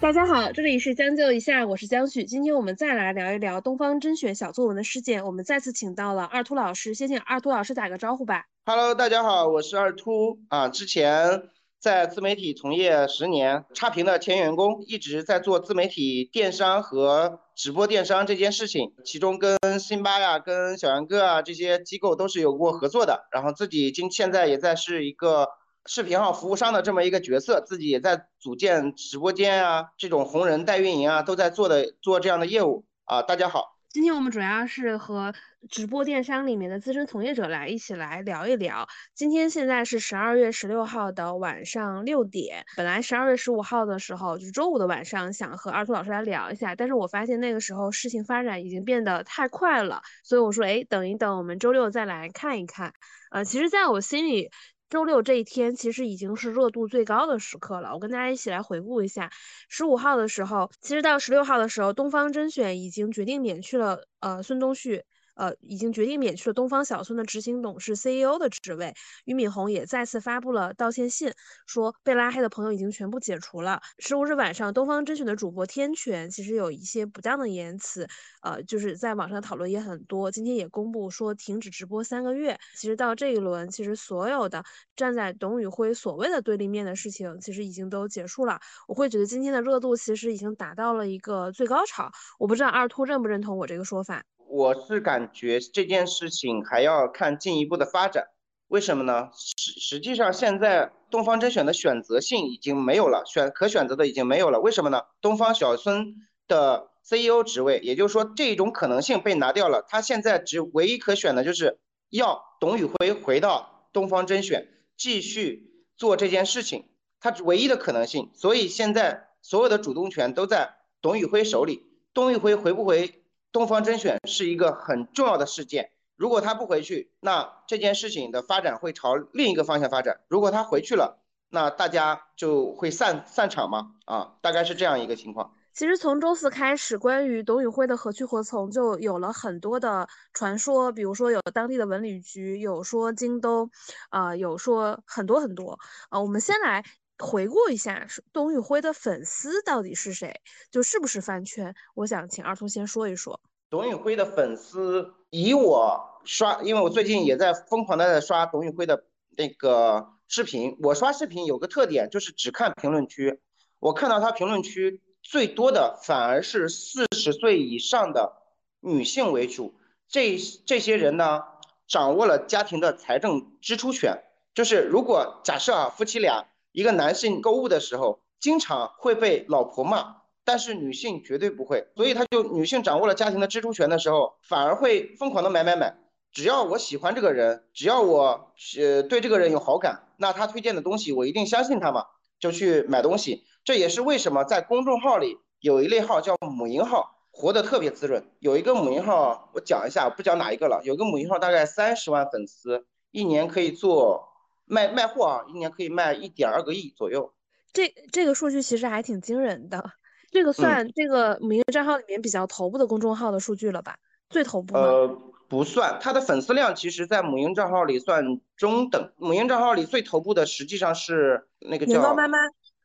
[0.00, 2.22] 大家好，这里是将就一下，我是江旭。
[2.22, 5.24] 今天我们再来聊一聊东方甄选小作文的事件。
[5.24, 8.44] 我们再次请到了二秃老师，先请二秃老师打个招呼吧。
[8.64, 10.68] Hello，大家好，我是二秃啊。
[10.68, 11.48] 之前
[11.80, 23.26] 在自媒体从业十年，差评的前员工，一直在做自媒体电商和直播电商这件事情，其中跟辛巴呀、跟小杨哥啊这些机构都是有过合作的。
[23.32, 25.48] 然后自己今现在也在是一个。
[25.90, 33.22] 视频号服务商的这么一个角色，自己也在组建直播间啊，这种红人代运营啊，都在做的做这样的业务啊。
[33.22, 35.32] 大家好，今天我们主要是和
[35.70, 38.86] 直播电商里面的资深从业者来一起来聊一聊。
[39.14, 52.92] 今天现在是十二月十六号的晚上六点，本来十二月十五号的时候就是周五的晚上，想和二兔老师来聊一下，但是我发现那个时候事情发展已经变得太快了，所以我说，哎，等一等，我们周六再来看一看。
[53.30, 54.50] 呃，其实在我心里。
[54.88, 59.30] 周六这一天其实已经是热度最高的时刻了，我跟大家一起来回顾一下。
[59.68, 65.04] 十五号的时候，其实到十六号的时候，东方甄选已经决定免去了呃孙东旭。
[65.38, 68.92] 呃，已经决定免去了东方小村的执行董事 CEO 的职位。
[69.24, 71.32] 俞敏洪也再次发布了道歉信，
[71.66, 73.80] 说被拉黑的朋友已经全部解除了。
[74.00, 78.06] 十五日晚上，东方甄选的主播天权其实有一些不当的言辞，
[78.42, 80.30] 呃，就是在网上讨论也很多。
[80.30, 82.58] 今天也公布说停止直播三个月。
[82.76, 84.64] 其实到这一轮，其实所有的
[84.96, 88.58] 站在董宇辉所谓的对立面的事情，其实已经都结束了。
[88.88, 92.10] 我会觉得今天的热度其实已经达到了一个最高潮。
[92.38, 94.24] 我不知道二兔认不认同我这个说法。
[94.48, 98.28] 我是感觉这件事情还要看进一步的发展，
[98.68, 99.28] 为什么呢？
[99.34, 104.60] 实实际上现在东方甄选的选择性已经没有了，选可选择的已经没有了。
[104.60, 105.02] 为什么呢？
[105.20, 106.14] 东方小孙
[106.46, 116.86] 的 CEO 职位，也就是说这种可能性被拿掉了，他现在只唯一可选的就是要董宇辉回到东方甄选继续做这件事情，
[117.20, 118.30] 他唯一的可能性。
[118.34, 121.82] 所以现在所有的主动权都在董宇辉手里，
[122.14, 123.14] 董宇辉回不回？
[123.58, 131.18] 东方甄选是一个很重要的事件，如果他不回去，那这件事情的发展会朝另一个方向发展；如果他回去了，
[131.50, 135.52] 那大家就会散散场吗，啊，大概是这样一个情况。
[135.74, 143.68] 其实从周四开始，关于董宇辉的何去何从，就有了很多的传说，比如说有当地的文旅局，有说京东，
[144.10, 145.80] 啊，有说很多很多，
[146.10, 146.84] 啊，我们先来。
[147.20, 150.40] 回顾一下，董宇辉的粉丝到底是谁？
[150.70, 151.74] 就是不是饭圈？
[151.94, 153.40] 我想请二通先说一说。
[153.70, 159.04] 董宇辉的粉丝，以我刷，因为我最近也在疯狂的在刷董宇辉的
[159.36, 160.76] 那个视频。
[160.82, 163.40] 我刷视频有个特点，就是只看评论区。
[163.78, 168.32] 我看到他评论区最多的反而是四十岁以上的
[168.80, 169.74] 女性为主。
[170.08, 171.42] 这这些人呢，
[171.86, 174.22] 掌握了家庭的财政支出权。
[174.54, 176.46] 就是如果假设啊，夫妻俩。
[176.70, 180.18] 一个男性购物的时候，经常会被老婆骂，
[180.48, 185.94] 但是女性绝对不会，所以她就女性掌握了家庭的支出权的时候，反而会疯狂的买买买。
[186.32, 192.06] 只要我喜欢这个人，只要我呃对这个人有好感，那他推荐的东西我一定相信他嘛，
[192.40, 193.44] 就去买东西。
[193.62, 198.24] 这也是为什么在公众号里有一类号叫母婴号，活得特别滋润。
[198.40, 200.80] 有一个母婴号，我讲一下，不讲哪一个了。
[200.82, 204.26] 有个母婴号大概三十万粉丝，一年可以做。
[204.64, 207.34] 卖卖货啊，一年可以卖一点二个亿左右。
[207.72, 209.92] 这这个数据其实还挺惊人的。
[210.30, 213.96] 这个算这个母婴账号里面比较头部的公众号的数据了吧？
[214.28, 215.08] 最头部呃，
[215.48, 219.10] 不算，它的粉丝量其实在母婴账号里算中等。
[219.16, 222.38] 母婴账号里最头部的实际上是那个叫年糕妈妈。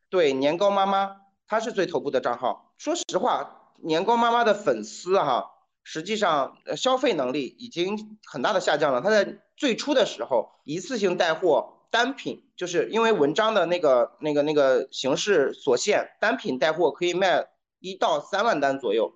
[0.08, 1.16] 对，年糕妈妈，
[1.46, 2.72] 她是最头部的账号。
[2.78, 5.50] 说实话，年糕妈妈的粉丝哈，
[5.82, 9.02] 实际上消费能力已经很大的下降了。
[9.02, 11.72] 她在最初的时候，一次性带货。
[11.94, 17.46] 单品就是因为文章的那个、那个、那个形式所限，单品带货可以卖
[17.78, 19.14] 一到三万单左右，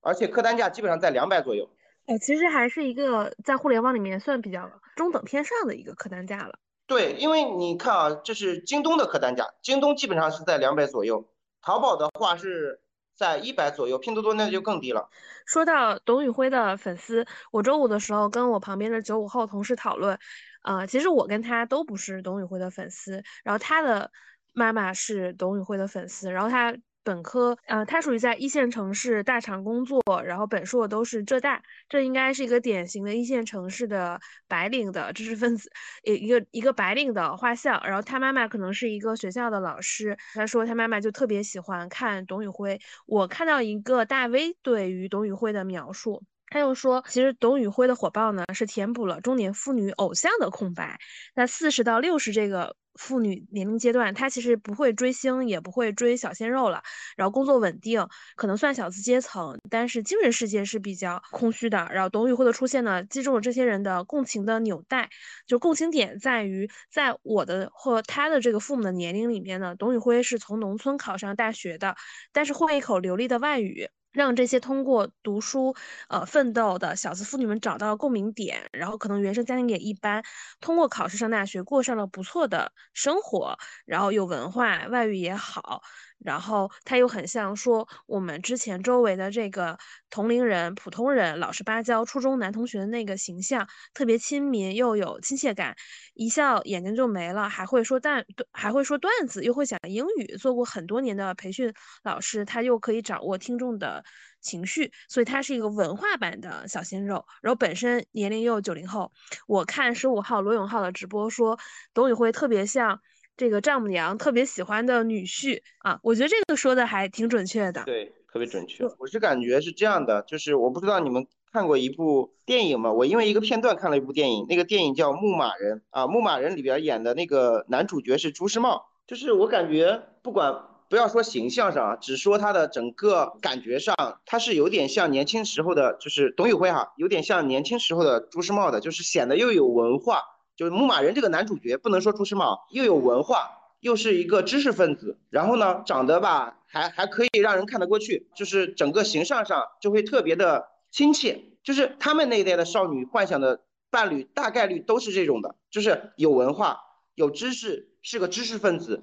[0.00, 1.68] 而且客单价基本上在两百左右。
[2.06, 6.60] 哎，其实还是一个在互联网里面算比较中等偏上的一个客单价了。
[6.86, 11.28] 对，因为你看啊，这是京东的客单价，京东基本上是在两百左右，
[11.60, 12.80] 淘宝的话是
[13.16, 15.08] 在一百左右，拼多多那就更低了。
[15.46, 20.16] 说到董宇辉的粉丝，我周五的时候跟我旁边的九五后同事讨论。
[20.62, 24.10] 啊，其实我跟他都不是董宇辉的粉丝，然后他的
[24.52, 35.70] 妈妈是董宇辉的粉丝，然后他本科，呃，他属于在一线城市大厂工作，然后本硕都是浙大，这应该是一个典型的一线城市的白领的知识分子，
[36.04, 46.22] 一一个一个白领的画像，然后他妈妈可能是一个学校的老师，他说他妈妈就特别喜欢看董宇辉，我看到一个大 V 对于董宇辉的描述。
[46.50, 50.98] 他又说，其实董宇辉的火爆呢，是填补了中年妇女偶像的空白。
[51.34, 56.82] 那四十到六十这个妇女年龄阶段，她其实不会追星，也不会追小鲜肉了，
[57.16, 58.06] 然后工作稳定，
[58.36, 61.88] 可能算小资阶层，但是精神世界是比较空虚的。
[61.90, 65.08] 然后董宇辉的出现呢，击中了这些人的共情的纽带，
[65.46, 71.96] 就共情点在于，在我的或他的这个父母的年龄里面呢，董宇辉是从农村考上大学的，
[72.32, 73.88] 但是会一口流利的外语。
[74.12, 75.76] 让这些通过读书
[76.08, 80.24] 呃奋斗的小资妇女们找到共鸣点，然后可能原生家庭也一般，
[80.60, 85.82] 通过考试上大学，过上了不错的生活，然后有文化，外语也好。
[86.24, 89.78] 然后他又很像说我们之前周围的这个
[90.10, 95.74] 同龄人、普通人、老实巴交初中男同学的那个形象，特别亲民又有亲切感，
[96.14, 101.72] 一笑眼睛就没了，还会说段还会说段子，又会讲英语，做过很多年的培训
[102.02, 104.04] 老师，他又可以掌握听众的
[104.40, 107.24] 情绪，所以他是一个文化版的小鲜肉。
[107.40, 109.10] 然后本身年龄又九零后，
[109.46, 111.58] 我看十五号罗永浩的直播说，
[111.94, 113.00] 董宇辉特别像。
[113.40, 117.82] 这个丈母娘特别喜欢的女婿啊，我觉得这个说的还挺准确的。
[117.86, 118.84] 对，特别准确。
[118.98, 122.92] 我是感觉是这样的，就是我不知道你们看过一部电影吗？
[122.92, 130.54] 我因为一个片段看了一部电影，那个电影叫《牧马人》啊，《牧马人》里边演的那个男主角是朱时茂，就是我感觉不管
[130.90, 133.96] 不要说形象上，只说他的整个感觉上，
[134.26, 140.20] 他是有点像年轻时候的，就是董宇辉哈，有点像年轻时候的朱时茂的，就是显得又有文化。
[140.60, 151.42] 就是牧马人这个男主角，不能说朱时茂，又有文化，又是一个知识分子，然后呢，长得吧还还可以让人看得过去，就是整个形象上就会特别的亲切。
[151.62, 156.78] 就是他们那一代的少女幻想的伴侣，大概率都是这种的，就是有文化、
[157.14, 159.02] 有知识，是个知识分子。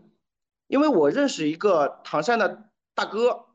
[0.67, 3.45] 因为我认识一个唐山的大哥，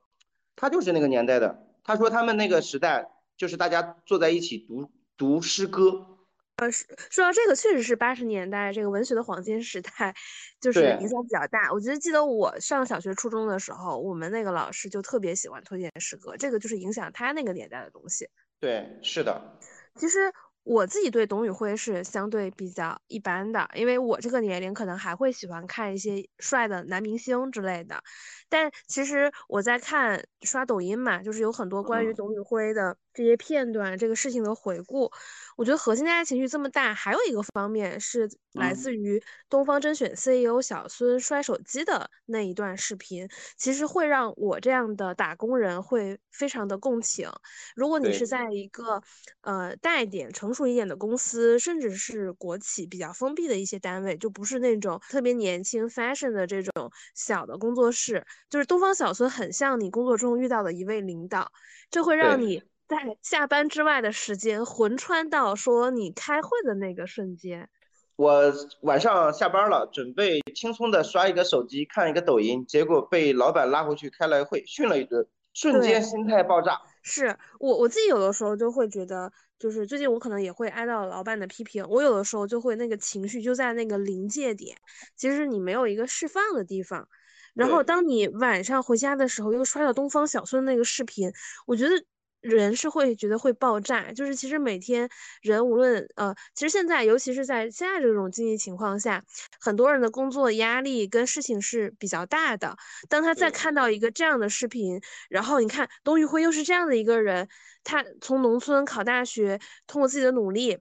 [0.56, 6.08] 他就是那个年代的，他说他们那个时代就是大家坐在一起读读诗歌。
[6.56, 10.14] 呃，说到这个，确实是八十年代这个文学的黄金时代，
[10.60, 11.72] 就是影响比较大。
[11.72, 18.28] 我觉得记得我上小学、初中的时候，我们那个老师就特别喜欢推荐诗歌，这个就是影响他那个年代的东西。
[18.60, 19.58] 对，是的。
[19.96, 20.32] 其实
[20.62, 28.00] 我自己对董宇辉是相对比较一般的，因为我这个年龄可能还会喜欢看一些帅的男明星之类的。
[28.48, 35.10] 但其实我在看刷抖音嘛，就是有很多关于董宇辉的这些片段，这个事情的回顾。
[35.56, 47.28] 我觉得核心大家情绪这么大，还有一个方面是来自于东方甄选 CEO 小孙摔手机的那一段视频，其实会让我这样的打工人会非常的共情。
[47.76, 49.02] 如果你是在一个
[49.42, 61.52] 呃大一点、成熟一点的公司，甚至是国企比较封闭的一些单位，就不是那种特别年轻 fashion 的这种小的工作室，就是东方小孙很像你工作中遇到的一位领导，
[61.90, 62.62] 这会让你。
[62.92, 67.70] 在下班之外的时间，魂穿到说你开会的那个瞬间。
[68.16, 68.52] 我
[68.82, 76.78] 晚上下班了，准备轻松的刷一个手机，看一个抖音，结果被老板拉回去开了会，训了一顿，瞬间心态爆炸。
[77.02, 84.76] 是我我自己有的时候就会觉得，就是最近我可能也会挨到老板的批评，我有的时候就会那个情绪就在那个临界点，
[85.16, 87.08] 其实你没有一个释放的地方。
[87.54, 91.32] 然后当你晚上回家的时候，又刷到东方小孙那个视频，
[91.66, 92.04] 我觉得。
[92.42, 95.08] 人是会觉得会爆炸，就是其实每天
[95.40, 99.24] 人无论呃，其实现在尤其是在现在这种经济情况下，
[99.60, 102.76] 很多人的工作压力跟事情是比较大的。
[103.08, 107.48] 当他再看到一个这样的视频，然后你看董宇辉又是这样的一个人，
[107.84, 110.76] 他从农村考大学，通过自己的努力，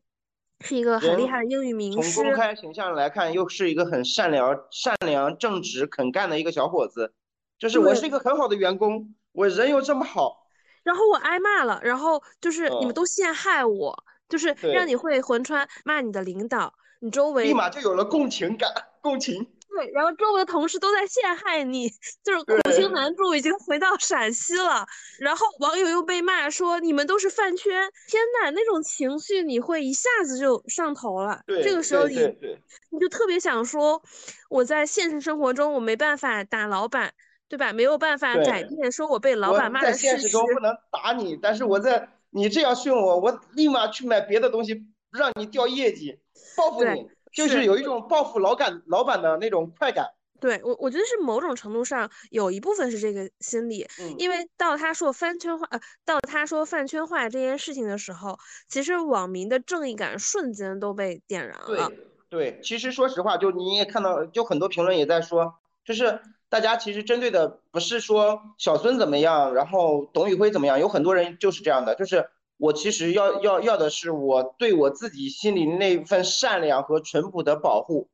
[0.61, 2.11] 是一个很厉害的英语名师。
[2.11, 7.13] 从公开形象来看，又是一个很善良、善良、正直、肯干的一个小伙子。
[7.59, 10.40] 就是我是一个很好的员工，我人又这么好。
[10.83, 18.69] 然后我挨骂了，然后就是你们都陷害我，就是让你会魂穿骂你的领导，你周围立马就有了共情感，
[19.01, 19.47] 共情。
[19.73, 21.89] 对，然后周围的同事都在陷害你，
[22.25, 24.85] 就是苦情男主已经回到陕西了，
[25.17, 31.41] 然后网友又被骂说你们都是饭圈，天呐，那种情绪你会一下子就上头了。
[31.47, 32.17] 对，这个时候你
[32.89, 34.03] 你就特别想说，
[34.49, 37.13] 我在现实生活中我没办法打老板。
[37.51, 37.73] 对吧？
[37.73, 40.03] 没有办法改变，说我被老板骂的事实。
[40.05, 46.17] 在现实中不能打你，但是我在你这样训我，我立马去买别的东西，让你掉业绩，
[46.55, 50.05] 报复你，就是有一种报复老板老板的那种快感。
[50.39, 53.85] 对我，我觉得是某种程度上有一部分是这个心理，
[54.17, 58.39] 因为到他说饭圈化，呃，到他说饭圈化这件事情的时候，
[58.69, 61.65] 其实网民的正义感瞬间都被点燃了。
[61.67, 66.21] 对对，其实说实话，就你也看到，就很多评论也在说，就是。
[66.51, 78.09] 大家其实针对的不是说小孙怎么样，然后董宇辉怎么样，有很多人就是这样的，就是我其实要要要的是我对我自己心里那份善良和淳朴的保护。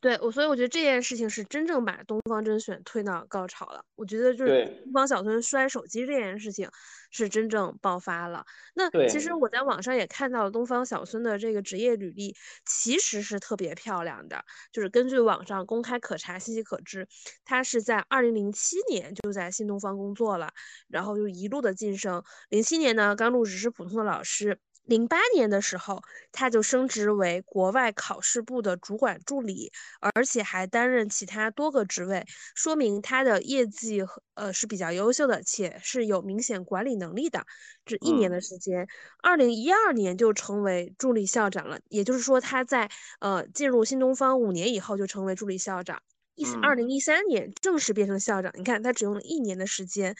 [0.00, 3.84] 对我，所以我觉得这件事情是真正把东方甄选推到高潮了。
[3.96, 6.68] 我觉得就是东方小孙摔手机这件事情
[7.12, 8.44] 是真正爆发了。
[8.74, 12.34] 那其实我在网上也看到了东方小孙的这个职业履历，
[12.66, 14.44] 其实是特别漂亮的。
[14.72, 17.06] 就是根据网上公开可查信息可知，
[17.44, 20.52] 他是在二零零七年就在新东方工作了，
[20.88, 22.24] 然后就一路的晋升。
[22.48, 24.58] 零七年呢，刚入职是普通的老师。
[24.84, 34.02] 零八年的时候，他就升职为国外考试部的主管助理，而且还担任其他多个职位，说明他的业绩
[34.34, 37.46] 呃是比较优秀的，且是有明显管理能力的。
[37.84, 38.86] 这一年的时间，
[39.22, 46.02] 二零一二年就成为助理校长了，也就是说他在呃进入新东方五年以后就成为助理校长。
[46.34, 50.16] 一二零一三年正式变成校长，你看他只用了一年的时间。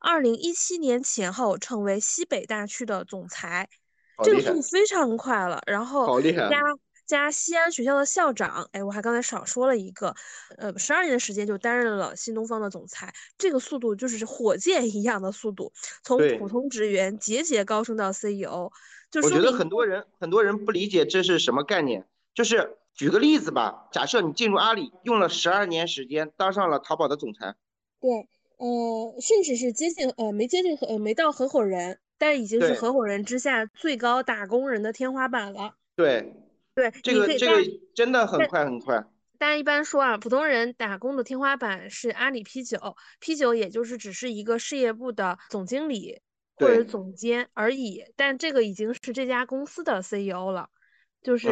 [0.00, 3.68] 二零一七年前后成为西北大区的总裁。
[4.22, 6.60] 这个速度非常快了，然后加
[7.04, 10.14] 加西安学校的校长，哎，我还刚才少说了一个，
[10.56, 15.72] 呃，十二年的时间就担任了新东方的总裁，这个速度就是 火箭一样的速度，
[16.04, 18.70] 从普通职员节节高升到 CEO。
[19.10, 27.54] 就我觉得很多人很多人不理解这是什么概念，就是举个例子吧，假设你进入阿里用了十二年时间，当上了淘宝的总裁，
[28.00, 28.10] 对，
[28.56, 31.98] 呃，甚至是接近呃没接近呃没到合伙人。
[32.22, 35.74] 但已经是合伙人之下最高打工人的天花板了。
[35.96, 36.32] 对，
[36.72, 37.60] 对，这个这个
[37.96, 39.04] 真的很快很快。
[39.38, 42.78] 大家一般说啊，普通人打工的天花板是阿里 P 九
[43.18, 46.20] ，P 九也就是只是一个事业部的总经理
[46.54, 48.04] 或者总监而已。
[48.14, 50.70] 但这个已经是这家公司的 CEO 了，
[51.24, 51.48] 就是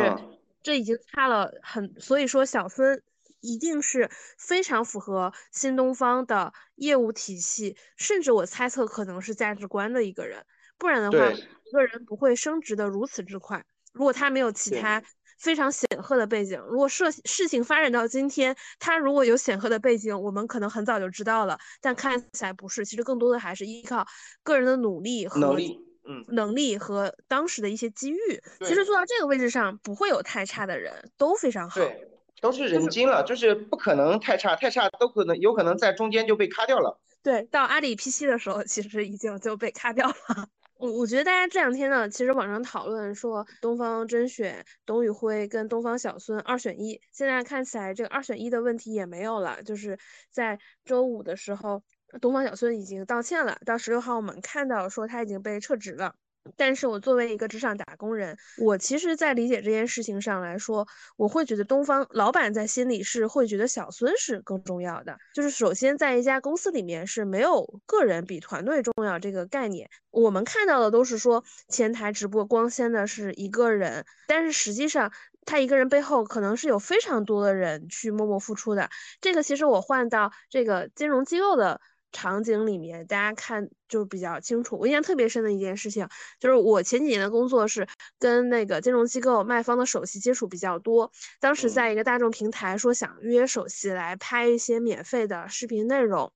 [0.62, 2.00] 这已经差了很。
[2.00, 3.02] 所以说，小孙。
[3.42, 10.44] 一定是非常符合新东方的业务体系，甚至我猜测可能是价值观的一个人。
[10.80, 13.62] 不然的话，一个人不会升职的如此之快。
[13.92, 15.02] 如果他没有其他
[15.38, 21.58] 非常显赫的背景，如果事事情发展到今天，他如果有显赫的背景，我们可能很早就知道了。
[21.82, 24.06] 但看起来不是，其实更多的还是依靠
[24.42, 28.16] 个人的努力和能力，嗯，能力和当时的一些机遇。
[28.60, 31.78] 其实做到这个位置上，不会有太差的人，都非常好。
[31.78, 32.08] 对，
[32.40, 36.98] 都是人精了，就是不可能太差，太差都可能有可能在中间就被卡掉了。
[37.22, 40.48] 对，到阿里 P 七的时候，其实已经就被卡掉了。
[40.80, 49.98] 我我觉得大家这两天呢，其实网上讨论说东方甄选董宇辉跟东方小孙二选一，现在看起来这个二选一的问题也没有了，就是
[50.30, 51.82] 在周五的时候，
[52.22, 56.14] 东方小孙已经道歉了，到十六号我们看到说他已经被撤职了。
[56.56, 65.16] 但是我作为一个职场打工人，我其实，在理解这件事情上来说，我会觉得东方老板在心里是会觉得小孙是更重要的。
[65.34, 69.88] 就是首先，在一家公司里面是没有个人比团队重要这个概念。
[70.10, 75.12] 我们看到的都是说前台直播光鲜的是一个人，但是实际上
[75.44, 78.88] 他一个人背后可能是有非常多的人去默默付出的。
[79.20, 81.80] 这个其实我换到这个金融机构的。
[82.12, 84.76] 场景里面，大家看就比较清楚。
[84.78, 87.86] 我印象特别深的一件事情，就是我前几年的工作是
[88.18, 91.10] 跟那个金融机构卖方的首席接触比较多。
[91.40, 96.32] 当时在一个大众平台说想约首席来拍一些免费的视频内容。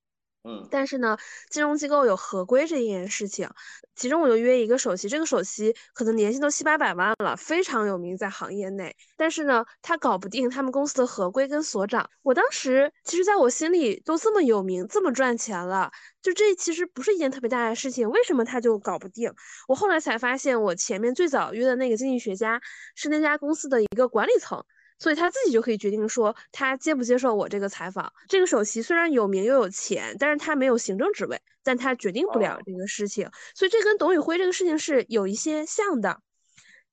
[0.47, 1.17] 嗯，但是呢，
[1.49, 3.49] 金融机构有合规这一件事情，
[3.95, 12.07] 其中我就约一个首席，这个首席可能年薪都七八百万了，非常有名在行业内，但是呢，他搞不定他们公司的合规跟所长。
[12.21, 19.33] 我当时其实在我心里都这么有名，这么赚钱了，就这其实不是一件特别大的事情，为什么他就搞不定？
[19.67, 22.61] 我后来才发现，我前面最早约的那个经济学家
[22.93, 24.63] 是那家公司的一个管理层。
[24.97, 28.11] 所以他自己就可以决定说他接不接受我这个采访。
[28.29, 33.29] 这个首席虽然有名又有钱，但是他没有行政职位，但他决定不了这个事情。
[33.53, 36.21] 所以这跟董宇辉这个事情是有一些像的，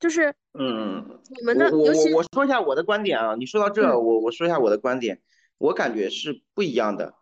[0.01, 3.37] 就是嗯，你们的，我我我说一下我的观点啊。
[3.37, 5.23] 你说到这，我我说一下我的观点，
[5.59, 7.15] 我感觉是不一样的，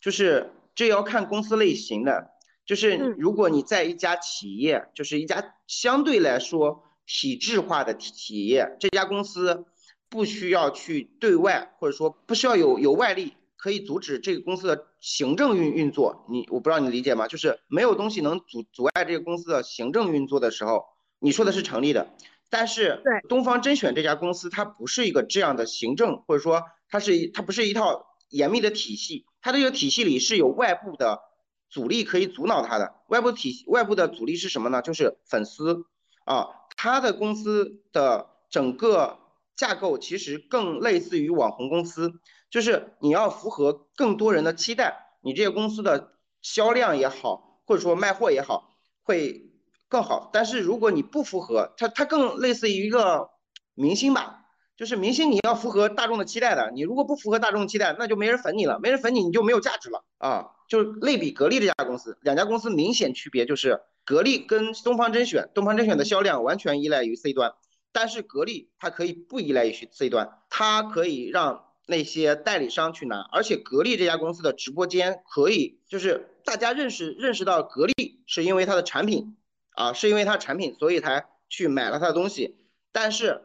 [0.00, 2.30] 就是这要看公司类型的，
[2.64, 9.66] 就是如果你在一家企业，就是一家相对来说体制化的企业，这家公司。
[10.10, 16.24] 不需要去对外，或者说不需要有有外力可以阻止这个公司的行政运运作。
[16.30, 17.28] 你我不知道你理解吗？
[17.28, 20.86] 就是没有东西能阻阻碍这个公司的行政运作的时候，
[21.18, 22.14] 你说的是成立的。
[22.48, 31.20] 但是东方甄选这家公司它不是一个这样的行政，或者说它是它不是一套严密的体系，它这个体系里是有外部的
[31.68, 32.94] 阻力可以阻挠它的。
[33.08, 34.80] 外部体外部的阻力是什么呢？
[34.80, 35.84] 就是粉丝
[36.24, 39.18] 啊，他的公司的整个。
[39.58, 42.12] 架构其实更类似于网红公司，
[42.48, 48.70] 就是你要符合更多人的期待，你这些公司的销量也好，或者说卖货也好，
[49.02, 49.50] 会
[49.88, 50.30] 更好。
[50.32, 53.30] 但是如果你不符合，它它更类似于一个
[53.74, 54.44] 明星吧，
[54.76, 60.50] 就是明星你要符合大众的期待的，你如果不符合大众期待，那就没人粉你了，没人粉你你就没有价值了啊！
[60.68, 67.54] 就类比格力这家公司，两家公司明显区别就是格力跟东方甄选，东方甄选的销量完全依赖于 C 端，
[67.92, 79.36] 但是格力它可以不依赖于 C 端，它可以让那些代理商去拿，而且格力这家公司的直播间可以就是大家认识认识到格力是因为它的产品
[79.70, 82.56] 啊，是因为它的产品所以才去买了它的东西，
[82.92, 83.42] 但是。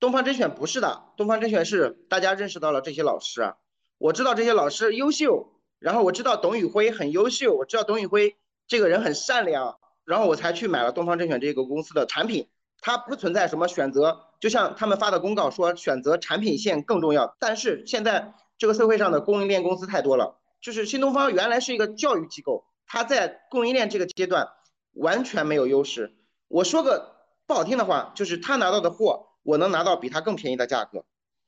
[0.00, 3.54] 东方甄选不是的，东方甄选是大家认识到了这些老师，
[3.96, 5.48] 我知道这些老师优秀，
[5.78, 8.36] 然后我知道董宇辉很优秀，我知道董宇辉
[8.66, 12.48] 这个人很善良，然后我才去买了东方甄选这个公司的产品。
[12.86, 17.34] 它不存在什么选择，就像他们发的公告说选择产品线更重要。
[17.40, 24.50] 但是现在这个社会上的供应链公司太多了，就是新东方原来是一个教育机构，它在供应链这个阶段
[24.92, 26.14] 完全没有优势。
[26.48, 29.28] 我说个不好听的话，就是他拿到的货。
[29.42, 31.04] 我能拿到比他更便宜的价格。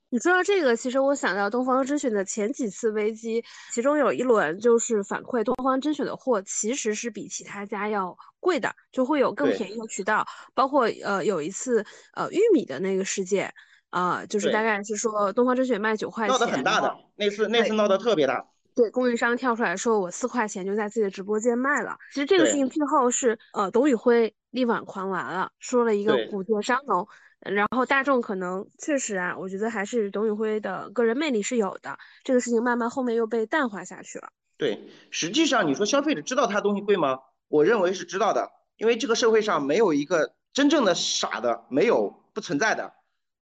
[0.08, 10.24] 你说到这个，其实我想到东方甄选的前几次危机，其中有一轮就是反馈东方甄选的货其实是比其他家要贵的，就会有更便宜的渠道。
[10.54, 11.84] 包括呃有一次
[12.14, 13.52] 呃玉米的那个事件，
[13.90, 18.46] 啊就是大概是说东方甄选卖九块钱，闹得很大的那次那次闹得特别大。
[18.76, 21.96] 对，供应商跳出来说我四块钱就在自己的直播间卖了。
[22.12, 27.08] 其实这个事情最后是呃董宇辉力挽狂澜了，说了一个“古剑伤农”。
[27.40, 31.98] 然后大众可能确实啊，我觉得还是董宇辉的个人魅力是有的。
[32.24, 34.28] 这个事情慢慢后面又被淡化下去了。
[34.56, 37.20] 对，实际上你说消费者知道他东西贵吗？
[37.48, 42.94] 我认为是知道的，因为这个社会上没有一个真正的傻的，没有不存在的。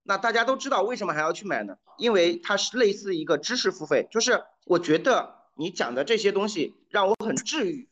[0.02, 1.76] 那大家都知道为什么还要去买呢？
[1.98, 7.88] 因为它是类似一个知识付费，就是我觉得你讲的这些东西让我很治愈，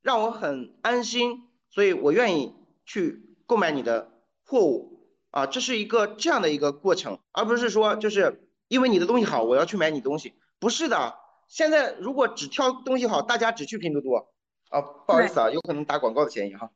[0.00, 2.54] 让我很安心，所以我愿意
[2.86, 4.10] 去购买你的
[4.46, 4.99] 货物。
[5.30, 11.14] 啊，这是一个这样的一个过程，而不是说就是因为你的东西好，我要去买你东西，不是的。
[11.48, 14.32] 现在如果只挑东西好，大家只去拼多多
[14.68, 16.70] 啊，不好意思啊，有可能打广告的嫌疑哈，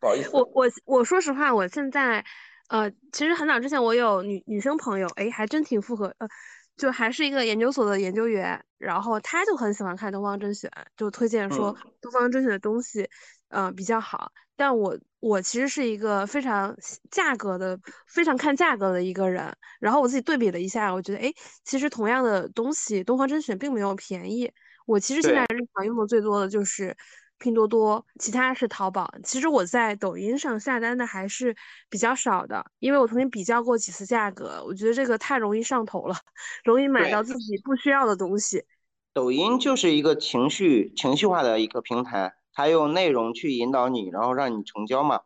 [0.00, 0.30] 不好意思。
[0.32, 2.24] 我我我说实话，我现在
[2.68, 6.28] 呃，其实很早之前我有女女生朋友，哎，还真挺符合，呃，
[6.76, 13.08] 就还是一个研究所的研究员，然后他就很喜欢看东方甄选，就推荐说东方甄选的东西，
[13.48, 14.32] 嗯，比较好。
[14.56, 16.76] 但我我其实是一个非常
[17.10, 21.32] 价格的非常看价格的一个人，然后我自己对比了一下，我觉得哎，
[21.64, 24.50] 其实同样的东西，东方甄选并没有便宜。
[24.86, 26.96] 我其实现在日常用的最多的就是
[27.38, 29.12] 拼多多，其他是淘宝。
[29.24, 31.54] 其实我在抖音上下单的还是
[31.90, 36.16] 比较少的，因为我曾经比较过几次价格，我觉得这个太容易上头了，
[36.64, 38.64] 容易买到自己不需要的东西。
[39.12, 42.37] 抖音就是一个情绪情绪化的一个平台。
[42.58, 45.20] 还用内容去引导你，然后让你成交嘛？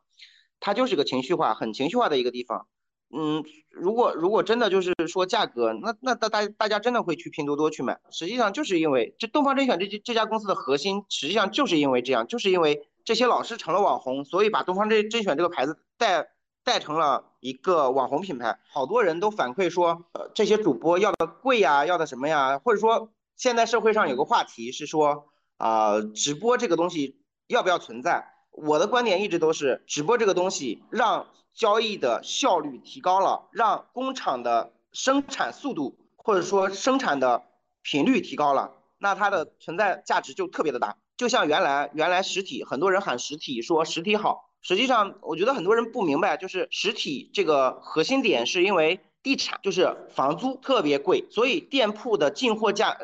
[0.61, 2.67] 它就是个情绪化、很情绪化的一个地方。
[3.09, 7.99] 嗯，如果如果真的就是说价格，那那大大大家真的会去拼多多去买。
[8.11, 16.29] 实际上就是因为这东方甄选这这家公司的核心，实际上就是因为这样，就是因为这些老师成了网红，所以把东方甄甄选这个牌子带
[16.63, 18.59] 带成了一个网红品牌。
[18.71, 22.59] 好多人都反馈说，呃，这些主播要的贵呀，要的什么呀？
[22.59, 27.22] 或者说现在社会上有个话题是说，啊，直播这个东西。
[27.47, 28.29] 要不要存在？
[28.51, 37.45] 我的观点一直都是，直播这个东西让交易的效率提高了，让工厂的生产速度或者说生产的
[37.83, 40.97] 频率提高了，那它的存在价值就特别的大。
[41.17, 52.99] 就像原来原来实体，很多人喊实体，说实体好，实际上我觉得很多人不明白，就是实体这个核心点是因为地产就是房租特别贵，所以店铺的进货价，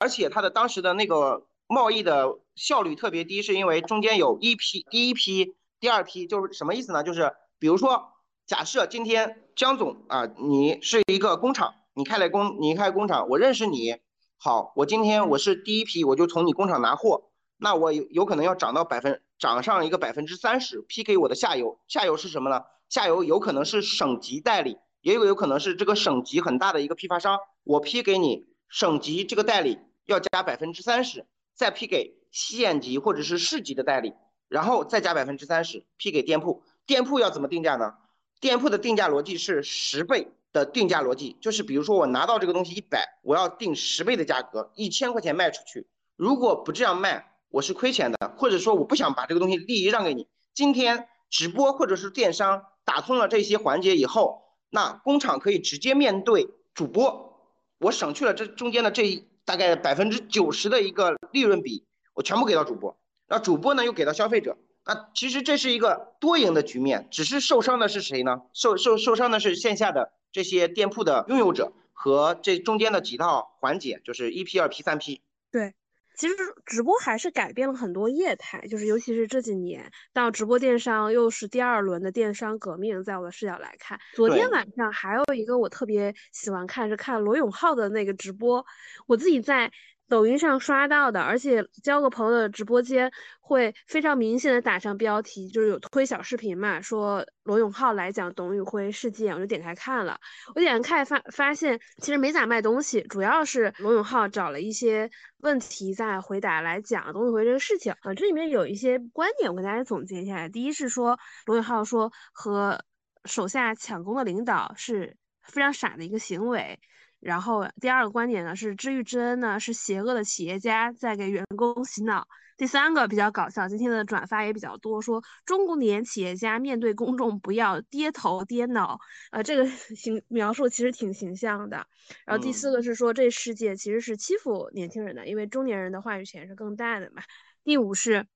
[0.00, 1.44] 而且它的当时的那个。
[1.70, 7.04] 贸易的效率特别低，是因为中间有一批、第一批、第二批，就是什么意思呢？
[7.04, 8.14] 就是比如说，
[8.46, 13.94] 假设今天江总啊，你是一个工厂，你开了工，你开工厂，我认识你，
[14.36, 22.64] 好，我今天我是第一批，我就从你工厂拿货，那我有有可能要涨到百分，涨上一个百分之三十，批给我的下游，下游是什么呢？
[22.88, 31.24] 下游有可能是省级代理，也有有可能是这个省级很大的一个批发商，我批给你省级这个代理要加百分之三十。
[31.54, 34.14] 再批给县级或者是市级的代理，
[34.48, 36.62] 然后再加百分之三十批给店铺。
[36.86, 37.94] 店铺要怎么定价呢？
[38.40, 45.86] 店铺的定价逻辑是十倍的定价逻辑，就是比如说我拿到这个东西一百，我要定十倍的价格，一千块钱卖出去。
[46.16, 50.28] 如果不这样卖，我是亏钱的，或者说我不想把这个东西利益让给你。
[50.54, 57.42] 今天直播或者是电商打通了这些环节以后，那工厂可以直接面对主播，
[57.78, 59.24] 我省去了这中间的这。
[59.48, 61.86] 大概百分之九十的一个利润比，
[62.18, 68.42] 我全部给到主播，那主播呢又给到消费者，那其实这是一个多赢的局面，只是受伤的是谁呢？
[68.52, 75.22] 受受受伤的是线下的这些店铺的拥有者和这中间的几套环节，就是一 P、二 P、三 P。
[75.52, 75.74] 对。
[76.16, 76.34] 其实
[76.66, 88.66] 直播还是改变了很多业态，就是尤其是这几年到直播电商又是第二轮的电商革命，在我的视角来看，昨天晚上还有一个我特别喜欢看是看罗永浩的那个直播，
[89.06, 89.70] 我自己在。
[90.08, 100.18] 抖音上刷到的，而且交个朋友的直播间会非常明显的打上标题，就是有推小视频嘛，说罗永浩来讲董宇辉事件，我就点开看了。
[100.54, 108.14] 我点开发发现其实没咋卖东西，主要是罗永浩找了一些问题在回答来讲董宇辉这个事情啊。
[108.14, 110.48] 这里面有一些观点，我跟大家总结一下。
[110.48, 112.82] 第一是说罗永浩说和
[113.26, 116.78] 手下抢功的领导是非常傻的一个行为。
[117.20, 122.26] 然后第二个观点呢是知遇之恩呢是邪恶的企业家在给员工洗脑。
[122.56, 128.98] 第三个比较搞笑，今天的转发也比较多，说中国年企业家面对公众不要跌头跌脑，
[129.30, 131.86] 呃，这个 形描述其实挺形象的。
[132.26, 137.22] 然后第四个是说这世界其实是欺负年轻人的，因为中年人的话语权是更大的嘛。
[137.62, 138.26] 第五是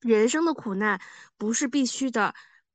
[0.00, 1.00] 人生的苦难
[1.36, 2.32] 不是必须的，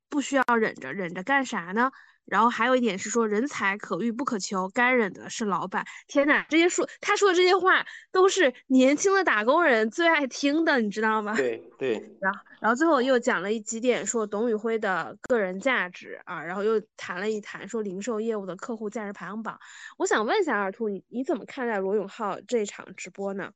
[0.09, 1.91] 不需要忍着，忍着干啥呢？
[2.29, 5.85] 然后还有一点是说，人才可遇不可求，该忍的是老板。
[6.07, 11.35] 天哪，这些说他说的这些话都是年轻的打工人最爱听的，你知道吗？
[11.35, 11.93] 对 对。
[12.21, 19.59] 然后，然后最后又讲了一几点，说董宇辉的个人价值啊，然后又谈了一谈说零售业务的客户价值排行榜。
[19.97, 23.51] 我想问一下二兔，你你怎么看待罗永浩这场直播呢？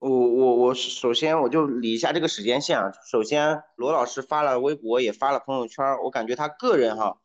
[0.00, 2.92] 我我我首先我就理一下这个时间线啊。
[3.10, 7.16] 首先，罗老师发了微博，也发了朋友圈，我感觉他个人哈。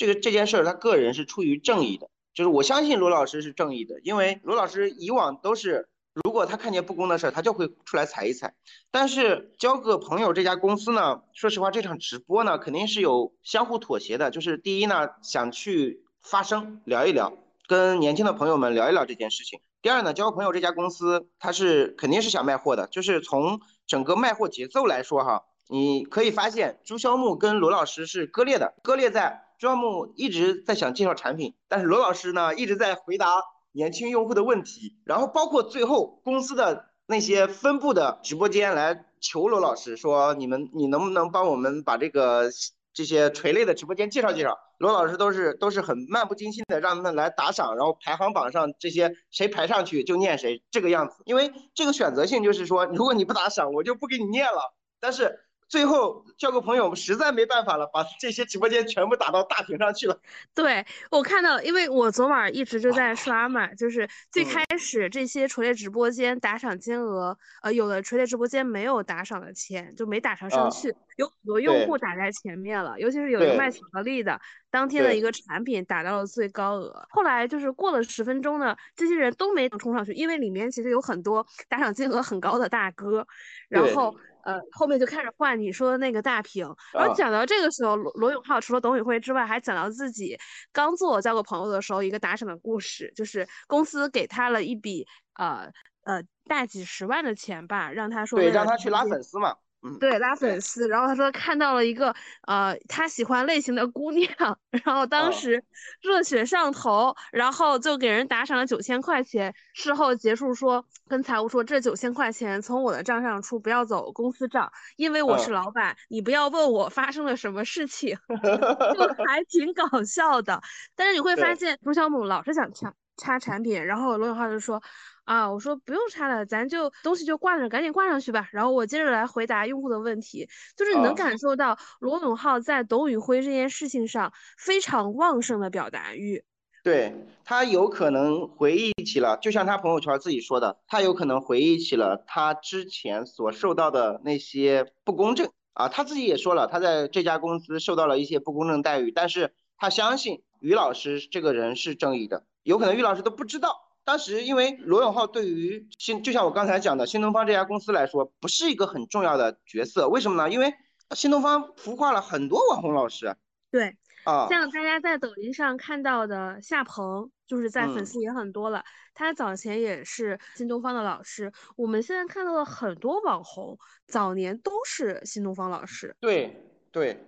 [0.00, 8.54] 这个这件事儿，他个人是出于正义的，就是我相信罗老师是正义的，因为罗老师以往都是，如果他看见不公的事儿，他就会出来踩一踩。
[8.90, 14.30] 但是交个朋友这家公司呢，说实话，这场直播呢，肯定是有相互妥协的。
[14.30, 17.34] 就是第一呢，想去发声聊一聊，
[17.68, 19.60] 跟年轻的朋友们聊一聊这件事情。
[19.82, 29.44] 第二呢，交个朋友这家公司，他是肯定是想卖货的，就是从整个卖货节奏来说哈，你可以发现朱萧木跟罗老师是割裂的，割裂在。
[29.60, 33.26] 朱耀木一直在想介绍产品，但是罗老师呢一直在回答
[33.72, 42.48] 年轻用户的问题，然后包括最后公司的那些分部的直播间来求罗老师说，你们你能不能帮我们把这个
[42.94, 44.56] 这些垂类的直播间介绍介绍？
[44.78, 55.38] 罗老师都是都是很漫不经心的让他们来打赏，然后排行榜上这些谁排上去就念谁这个样子，因为这个选择性就是说，如果你不打赏，我就不给你念了，但是。
[55.70, 60.20] 最后交个朋友，实在没办法了，把这些直播间全部打到大屏上去了。
[60.52, 74.40] 对我看到，因为我昨晚一直就在刷嘛，就是 最开始这些垂类直播间打赏金额，呃，有的垂类直播间没有打赏的钱，就没打上上去，有很多用户打在前面了，尤其是有一个卖巧克力的，
[74.72, 77.06] 当天的一个产品打到了最高额。
[77.10, 83.24] 后来就是过了十分钟呢，这些人都没冲上去，因为里面其实有很多打赏金额很高的大哥，
[83.68, 84.12] 然后。
[84.44, 90.38] 呃，后面就开始换你说的那个大屏，然后讲到这个时候，罗罗永浩除了董宇辉之外，还讲到自己
[90.72, 95.70] 刚做交个朋友的时候一个打赏的故事，就是公司给他了一笔呃
[96.04, 99.56] 呃大几十万的钱吧，让他说对，让他去拉粉丝嘛。
[99.98, 102.14] 对，拉粉丝，然后他说看到了一个
[102.46, 104.28] 呃他喜欢类型的姑娘，
[104.84, 105.64] 然后当时
[106.02, 109.54] 热血上头，然后就给人打赏了九千块钱。
[109.72, 118.14] 事后结束说跟财务说这九千块钱从我的账上出，不要走公司账，因为我是老板，你不要问我发生了什么事情，
[118.94, 120.60] 就还挺搞笑的。
[120.94, 124.82] 但是你会发现朱小母老是想掐掐产品，然后罗永浩就说。
[125.24, 128.48] 啊，我说不用插了，咱就东西就挂着，赶紧挂上去吧。
[128.50, 136.42] 然后我接着来回答用户的问题，就是你能感受到罗永浩在董宇辉这件事情上非常旺盛的表达欲。
[136.82, 145.88] 对他有可能回忆起了，就像他朋友圈自己说的，他有可能回忆起了他之前所受到的那些不公正啊。
[145.88, 153.88] 他自己也说了，他在这家公司受到了一些不公正待遇，但是他相信于老师这个人是正义的，有可能于老师都不知道。
[154.02, 160.08] 当时，因为罗永浩对于新，就像我刚才讲的，新东方这家公司来说，不是一个很重要的角色。
[160.08, 160.50] 为什么呢？
[160.50, 160.72] 因为
[161.14, 163.36] 新东方孵化了很多网红老师。
[163.70, 168.82] 对，啊，像大家在抖音上看到的夏鹏，就是在粉丝也很多了。
[169.14, 171.52] 他早前也是新东方的老师。
[171.76, 176.16] 我们现在看到的很多网红，早年都是新东方老师。
[176.20, 176.56] 对
[176.90, 177.22] 对，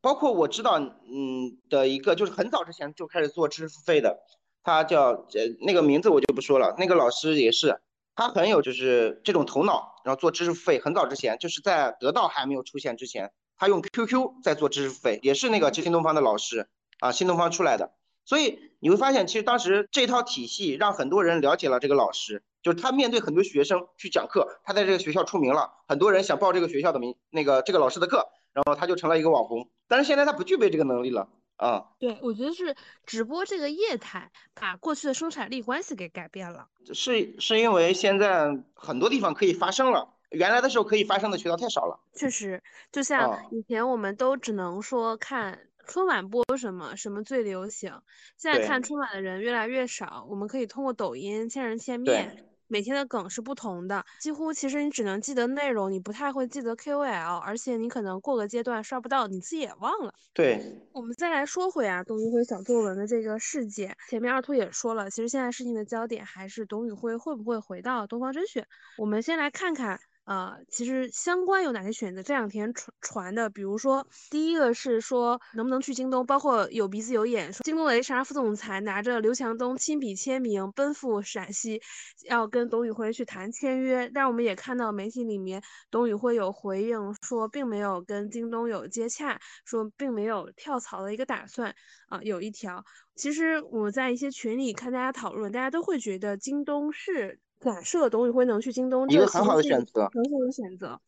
[0.00, 4.16] 包括我知道，嗯的一个，就是很早之前就开始做知识付费的。
[4.64, 7.80] 他叫呃那个名字我就不说了，那个老师也是，
[8.16, 16.66] 他很有就是这种头脑，然后做知识付费，很早之前就是在得到还没有出现之前，他用 QQ 在做知识付费，也是那个新东方的老师
[17.00, 17.92] 啊，新东方出来的，
[18.24, 29.68] 所以你会发现，其实当时这套体系让很多人了解了这个老师，就是他面对很多学生去讲课，他在这个学校出名了，很多人想报这个学校的名，那个这个老师的课，然后他就成了一个网红。
[29.88, 31.84] 但是现在他不具备这个能力了啊。
[31.98, 32.74] 对，我觉得是
[33.06, 36.68] 直播这个业态把过去的生产力关系给改变了。
[36.92, 41.98] 是是因为现在很多地方可以发声了，原来的时候可以发声的渠道太少了。
[42.14, 42.62] 确实，
[42.92, 45.58] 就像以前我们都只能说看。
[45.86, 47.92] 春晚播什么什么最流行？
[48.38, 52.42] 现在看春晚的人越来越少，我们可以通过抖音千人千面，
[52.74, 60.12] 每天的梗是不同的，几乎其实你只能记得内容，你不太会记得 KOL，而且你可能过个阶段刷不到，你自己也忘了。
[60.32, 60.60] 对，
[60.92, 68.66] 我们再来说回啊，董宇辉小作文的这个事件，前面二兔也说了，其实现在事情的焦点还是董宇辉会不会回到东方甄选。
[68.98, 70.00] 我们先来看看。
[70.24, 72.22] 呃，其实相关有哪些选择？
[72.22, 81.82] 这两天传传的，比如说第一个是说能不能去京东，包括有鼻子有眼，说京东的 HR 副总裁拿着刘强东亲笔签名奔赴陕西，
[82.28, 84.10] 要跟董宇辉去谈签约。
[84.14, 91.74] 但我们也看到媒体里面，董宇辉有回应说，并没有跟京东有接洽，说并没有跳槽的一个打算。
[92.08, 92.82] 啊，有一条，
[93.14, 97.40] 其实我在一些群里看大家讨论，大家都会觉得京东是。
[97.64, 101.00] 假设董宇辉能去京东，一个很好的选择，很好的选择。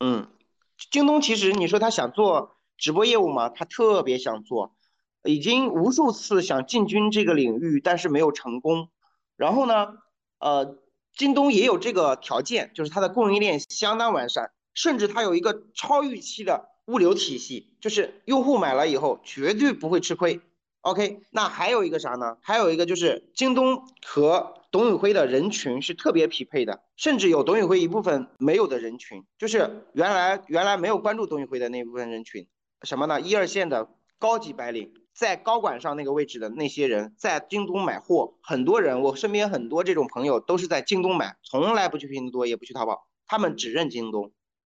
[0.00, 0.26] 嗯，
[0.90, 3.50] 京东其实你说他想做直播业务吗？
[3.50, 4.74] 他特别想做，
[5.24, 8.88] 已经无数次想进军这个领域，但是没有成功。
[9.36, 9.88] 然后呢，
[10.38, 10.78] 呃，
[11.14, 20.40] 京东也有这个条件，就是它的供应链相当完善，甚至它有一个超预期的物流体系，就是用户买了以后绝对不会吃亏。
[20.80, 22.38] OK，那还有一个啥呢？
[22.40, 32.46] 还有一个就是京东和董宇辉的人群是特别匹配的，甚至有董宇辉一部分没有的人群，就是原来原来没有关注董宇辉的那部分人群，
[32.82, 33.20] 什么呢？
[33.20, 44.32] 一二线的高级白领，在高管上那个位置的那些人，在京东买货，很多人，我身边很多这种朋友都是在京东买，从来不去拼多多，也不去淘宝，他们只认京东。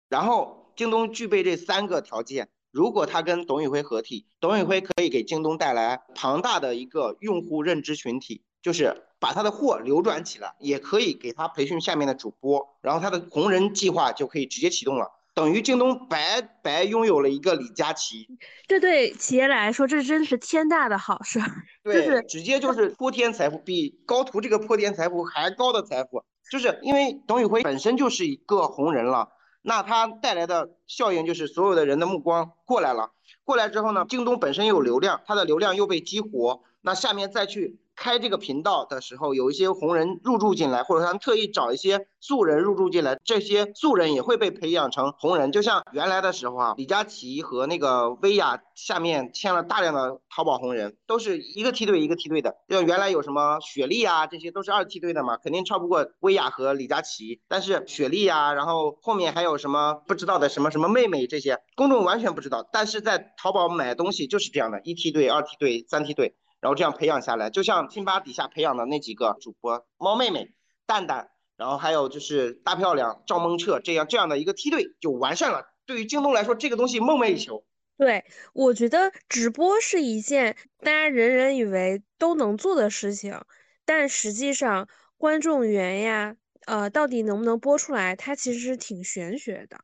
[0.10, 2.50] 然后京东具备这三个条件。
[2.72, 18.28] 如果他跟董宇辉合体，董宇辉可以给京东带来庞大的一个用户认知群体，就是把他的货流转起来，也可以给他培训下面的主播，然后他的红人计划就可以直接启动了，等于京东白白拥有了一个李佳琦。
[18.68, 21.40] 这对企业来说，这真是天大的好事。
[21.86, 29.30] 对，直接就是泼天财富，比高途这个泼天财富还高的财富，就是因为董宇辉本身就是一个红人了。
[29.62, 33.14] 那他带来的效应就是所有的人的目光过来了，
[33.46, 37.80] 过来之后呢，京东本身有流量，它的流量又被激活，那下面再去。
[37.96, 45.52] 开这个频道的时候，有一些红人入驻进来，或者他们特意找一些素人入驻进来，这些素人也会被培养成红人。
[45.52, 52.56] 就像原来的时候啊，李佳琦和那个薇娅下面签了大量的淘宝红人，都是一个梯队一个梯队的。
[52.68, 57.42] 就原来有什么雪莉啊，这些都是二梯队的嘛，肯定超不过薇娅和李佳琦。
[57.48, 62.68] 但是雪莉啊，然后后面还有什么不知道的什么什么妹妹这些，公众完全不知道。
[62.72, 66.36] 但是在淘宝买东西就是这样的，一梯队、二梯队、三梯队。
[66.64, 75.68] 然后这样培养下来，就像辛巴底下培养的那几个主播，猫妹妹、蛋蛋，然后还有就是大漂亮赵梦彻这样这样的一个梯队就完善了。
[75.86, 77.66] 对于京东来说，这个东西梦寐以求。
[77.98, 78.24] 对，
[78.54, 83.42] 我觉得直播是一件大家人人以为都能做的事情，
[83.84, 89.82] 但实际上观众缘呀，呃，到底能不能播出来，它其实是挺玄学的。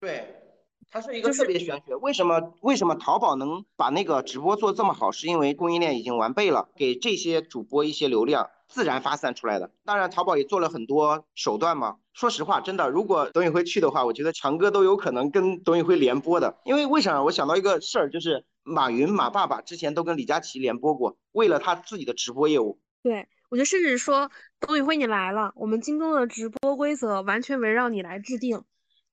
[0.00, 0.42] 对。
[0.90, 5.10] 它是一个特别玄学，为什么为什么淘宝能把那个直播做这么好？
[5.12, 9.70] 是因为供应链已经完备了，给这些主播一些流量，自然发散出来的。
[9.84, 11.96] 当然，淘宝也做了很多手段嘛。
[12.14, 16.56] 说实话，真的，如果董宇辉去的话，我觉得强哥都有可能跟董宇辉联播的。
[16.64, 17.22] 因为为啥？
[17.22, 22.78] 我想到一个事儿，就是马云马爸爸之前都跟李佳琦联播过，为了他自己的直播业务。
[23.02, 28.62] 对，我觉得甚至说，董宇辉你来了，我们京东的直播规则完全围绕你来制定。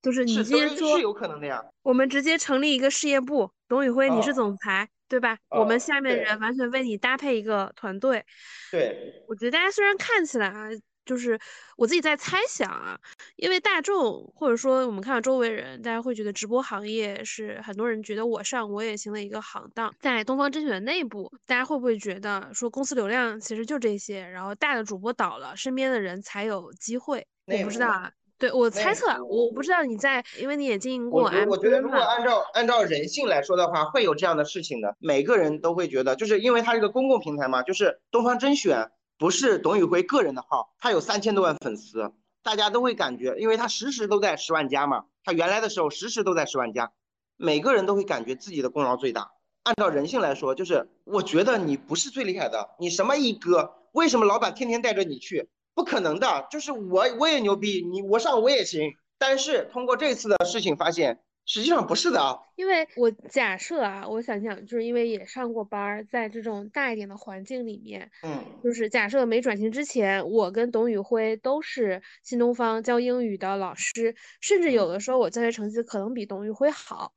[0.04, 5.38] 就是你直接说是有可能的呀，我们直接成立一个事业部，董宇辉你是总裁，对吧？
[5.48, 8.22] 我们下面的人完全为你搭配一个团队。
[8.70, 10.68] 对，我觉得大家虽然看起来啊，
[11.06, 11.40] 就是
[11.78, 12.98] 我自己在猜想啊，
[13.36, 19.90] 因为大众或者说我们看到周围人，大家会觉得直播行业是很多人觉得我上我也行的一个行当。
[20.00, 27.26] 在东方甄选的内部，大家会不会觉得说公司流量其实就这些，然后大的主播倒了，身边的人才有机会？
[27.46, 28.12] 我不知道啊。
[28.44, 31.22] 对我猜测，我不知道你在，因为你也经营过。
[31.22, 34.94] 我我觉得，如果按照按照人性来说的话，会有这样的事情的。
[34.98, 46.92] 每个人都会觉得，就是因为它是个公共平台嘛，就是东方甄选不是董宇辉个人的号，他有三千多万粉丝，大家都会感觉，因为他时时都在十万加嘛，他原来的时候时时都在十万加，
[47.38, 49.30] 每个人都会感觉自己的功劳最大。
[49.62, 55.48] 按照人性来说，就是我觉得你不是最厉害的，你什么一哥，为什么老板天天带着你去？
[55.74, 58.94] 不可能的，就是我我也牛逼，你我上我也行。
[59.18, 61.20] 但是通过这次的事情发现。
[61.46, 77.12] 实际上不是的啊，因为我假设啊，我想想，就是因为也上过班儿，在这种大一点的环境里面，嗯，就是假设没转型之前，我跟董宇辉都是新东方教英语的老师，甚至有的时候我教学成绩可能比董宇辉好，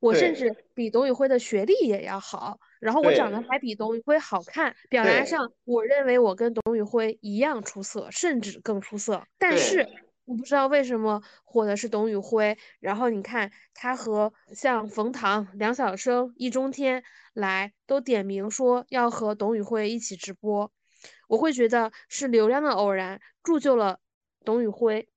[0.00, 9.86] 我甚至比董宇辉的学历也要好，然后我长得还比董宇辉好看，表达上我认为我跟董宇辉一样出色，甚至更出色，但是。
[10.28, 20.70] 我不知道为什么火的是董宇辉，然后你看他和像冯唐、梁晓声、易中天来都点名说要和董宇辉一起直播，
[21.28, 24.00] 我会觉得是流量的偶然铸就了
[24.44, 25.08] 董宇辉，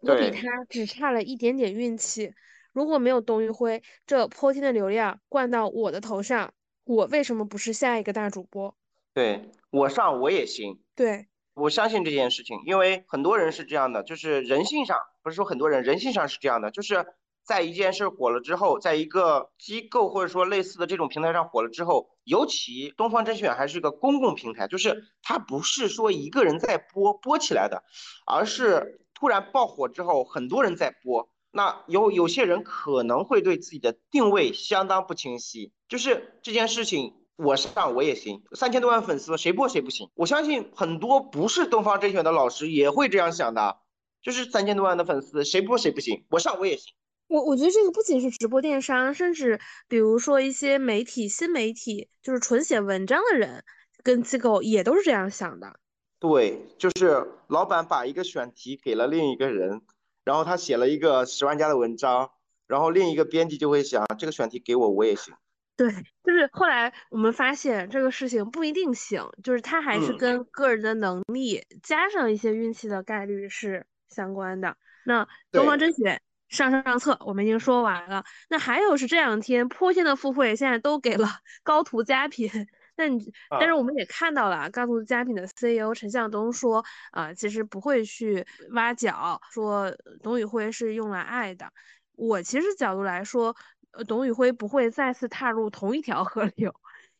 [0.00, 2.34] 我比他只差了一点点运气。
[2.72, 6.52] 如果没有董宇辉这泼天的流量灌到我的头上，
[6.88, 8.74] 我为什么不是下一个大主播？
[9.12, 10.80] 对我上我也行。
[10.94, 11.28] 对。
[11.52, 17.04] 我相信这件事情，因为很多人是这样的，就是人性上不是说很多人人性上是这样的，就是
[17.42, 27.82] 在一件事火了之后，在一个机构或者说类似的这种平台上火了之后，尤其东方甄选还是一个公共平台，就是它不是说一个人在播播起来的，
[28.24, 37.14] 而是突然爆火之后，很多人在播，那有有些人可能会对自己的定位相当不清晰，就是这件事情。
[37.34, 40.08] 我上我也行，三千多万粉丝，谁播谁不行。
[40.14, 43.76] 我相信很多不是东方甄选的老师也会这样想的，
[44.22, 46.92] 就是三千多万的粉丝，谁播谁不行，我上我也行。
[47.28, 53.64] 我我觉得这个不仅是直播电商，甚至比如说一些媒体、新媒体，就是纯写文章的人
[54.02, 55.78] 跟机构也都是这样想的。
[56.18, 59.82] 对，就是老板把一个选题给了另一个人，
[60.28, 62.30] 然后他写了一个十万加的文章，
[62.66, 65.32] 然后另一个编辑就会想，这个选题给我我也行。
[65.74, 65.90] 对，
[66.22, 74.76] 就是后来我们发现这个事情不一定行，就是它还是跟个人的能力加上一些运气的概率是相关的。
[75.06, 81.26] 那东方甄选上上上策我们已经说完了，那还有是这两天泼天的付费现在都给了
[81.64, 82.50] 高途佳品，
[82.98, 89.90] 那你但是我们也看到了高途佳品的 CEO 陈向东说啊，其实不会去挖角，说
[90.22, 91.72] 董宇辉是用来爱的。
[92.16, 93.56] 我其实角度来说。
[93.92, 96.70] 呃，董宇辉不会再次踏入同一条河流，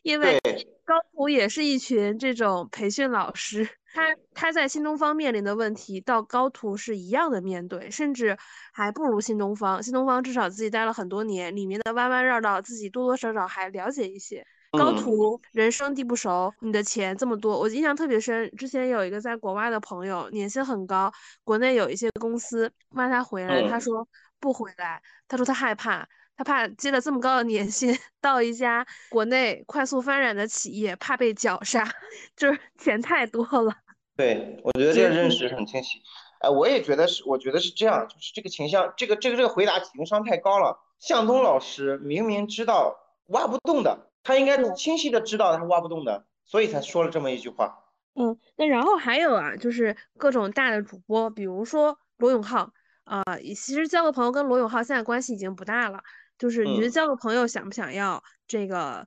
[0.02, 0.38] 因为
[0.84, 8.36] 高途也是一群这种培训老师，他他在新东方面临的问题，到高途是一样的面对，甚至
[8.74, 9.82] 还不如新东方。
[9.82, 14.46] 新东方至少自己待了很多年，里面的弯弯绕绕自己多多少少还了解一些。
[14.72, 18.50] 高途人生地不熟，你的钱这么多，我印象特别深。
[18.56, 21.12] 之前有一个在国外的朋友，年薪很高，
[21.44, 24.06] 国内有一些公司挖他回来，他说
[24.40, 26.08] 不回来，他说他害怕。
[26.36, 31.84] 他怕接了这么高的年薪，到一家国内快速发展的企业，怕被绞杀，
[32.36, 33.74] 就是钱太多了。
[34.16, 36.00] 对，我觉得这个认识很清晰。
[36.38, 40.78] 哎，我也觉得是，我觉得是这样，就是这个倾向，这个这个这个回答情商太高了。
[41.00, 42.96] 向东老师明明知道
[43.30, 47.84] 挖不动的，他应该清晰的知道他挖不动的，所以才说了这么一句话。
[48.14, 52.72] 嗯，那然后还有啊，就是各种大的主播，比如说罗永浩
[53.04, 56.02] 啊，其实交个朋友跟罗永浩现在关系已经不大了。
[56.36, 59.06] 就是你觉得交个朋友想不想要这个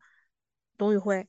[0.78, 1.28] 董宇辉？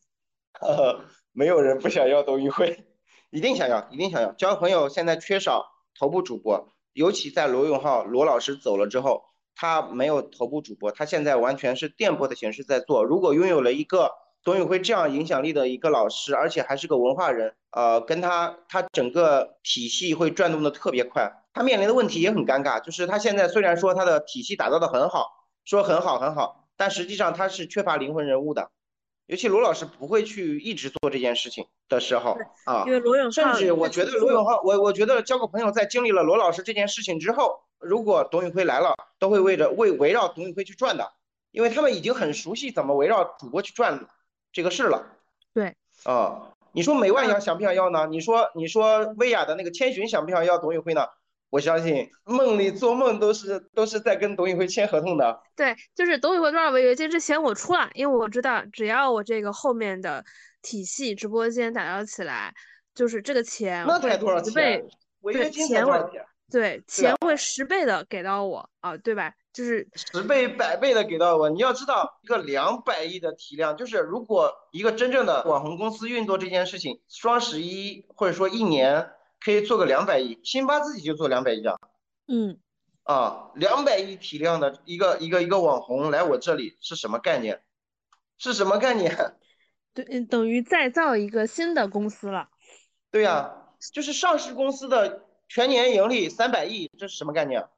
[1.32, 2.86] 没有人不想要董宇辉，
[3.30, 4.32] 一定想要，一定想要。
[4.32, 5.64] 交朋友现在缺少
[5.98, 13.04] 头部主播，尤其在罗永浩罗老师走了之后，他没有头部主播，他现在完全是电波的形式在做。
[13.04, 14.10] 如果拥有了一个
[14.44, 21.32] 董宇辉这样影响力的一个老师，而且还是个文化人，呃，跟他他整个体系会转动的特别快。
[21.52, 25.38] 他面临的问题也很尴尬，就是他现在虽然说他的体系打造的很好。
[25.64, 28.72] 说很好很好，但实际上他是缺乏灵魂人物的，
[29.26, 41.12] 尤其罗老师不会去一直做这件事情的时候啊，因为罗永浩，甚至我觉得罗永浩，我我觉得交个朋友在经历了罗老师这件事情之后，如果董宇辉来了，都会为着为围绕董宇辉去转的，
[41.50, 44.06] 因为他们已经很熟悉怎么围绕主播去转
[44.52, 45.04] 这个事了。
[45.52, 48.06] 对，啊，你说美万想想不想要呢？
[48.06, 51.06] 你说你说薇娅的那个千寻想不想要董宇辉呢？
[51.50, 55.38] 我相信梦里做梦都是都是在跟董宇辉签合同的。
[55.54, 60.24] 对，就是董宇辉多少违约金之前我出了，因为我知道只要我这个后面的
[60.62, 62.54] 体系直播间打造起来，
[62.94, 64.82] 就是这个钱那才多少钱？
[65.20, 66.24] 违约金才多少钱？
[66.52, 69.34] 对，钱会十倍的给到我啊，对吧？
[69.52, 71.48] 就是十倍、百倍的给到我。
[71.50, 79.10] 你要知道，一个两百亿的体量，就是如果一个真正的网红公司运作这件事情，双十一或者说一年。
[79.44, 81.76] 可以做个两百亿，辛巴自己就做两百亿啊。
[82.28, 82.60] 嗯，
[83.02, 87.60] 啊，两百亿体量的一个一个一个网红来我这里是什么概念？
[88.38, 89.12] 是什么概念？
[89.94, 92.50] 对，嗯，等于再造一个新的公司了。
[93.10, 93.52] 对呀，
[93.92, 95.24] 就是上市公司的
[95.54, 97.68] 全年盈利三百亿，这是什么概念？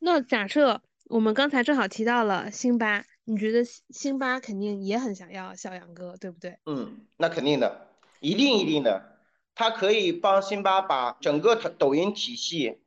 [0.00, 6.58] 那假设我们刚才正好提到了辛巴，你觉得辛巴肯定也很想要小杨哥，对不对？
[6.66, 7.86] 嗯，那肯定的，
[8.18, 9.16] 一定一定的，
[9.54, 12.80] 他可以帮辛巴把整个抖音体系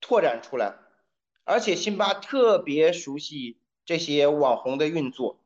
[0.00, 0.76] 拓展出来，
[1.44, 5.38] 而且辛巴特别熟悉这些网红的运作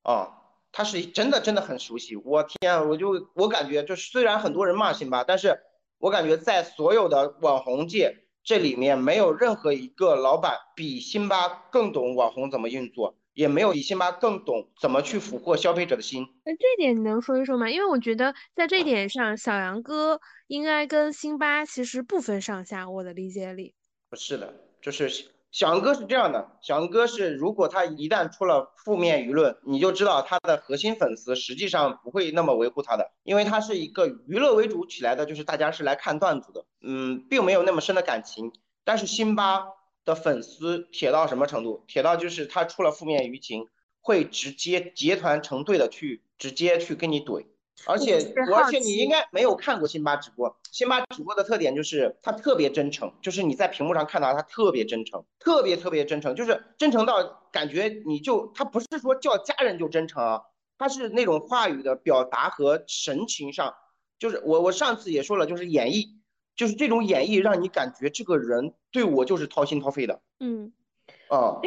[0.00, 0.40] 啊。
[0.72, 5.60] 他是真的真的很熟悉，我天，我就我感觉就是虽然很多人骂辛巴，但是
[5.98, 16.26] 我感觉在所有的网红界这里面没有任何一个老板比辛巴更懂网红怎么运作，也没有比辛巴更懂怎么去俘获消费者的心。
[16.44, 17.70] 那这点你能说一说吗？
[17.70, 23.74] 因为我觉得在这点上，小杨哥应该跟辛巴其实不分上下，我的理解里。
[24.10, 25.33] 不是的，就是。
[25.54, 38.52] 翔哥是这样的，翔哥是如果他一旦出了负面舆论，你就知道他的核心粉丝实际上不会那么维护他的，因为他是一个娱乐为主起来的，就是大家是来看段子的，嗯，并没有那么深的感情。
[38.82, 39.66] 但是辛巴
[40.04, 41.84] 的粉丝铁到什么程度？
[41.86, 43.68] 铁到就是他出了负面舆情，
[44.00, 47.46] 会直接结团成队的去直接去跟你怼。
[47.86, 50.56] 而且，而且你应该没有看过辛巴直播。
[50.70, 60.42] 辛巴直播的特点就是他特别真诚，就是你在屏幕上看到他特别真诚，特别特别真诚，就是真诚到感觉你就他不是说叫家人就真诚啊，
[60.78, 63.74] 他是那种话语的表达和神情上，
[64.18, 66.06] 就是我我上次也说了，就是演绎，
[66.56, 70.20] 就是这种演绎让你感觉这个人对我就是掏心掏肺的。
[70.40, 70.72] 嗯，
[71.28, 71.60] 啊。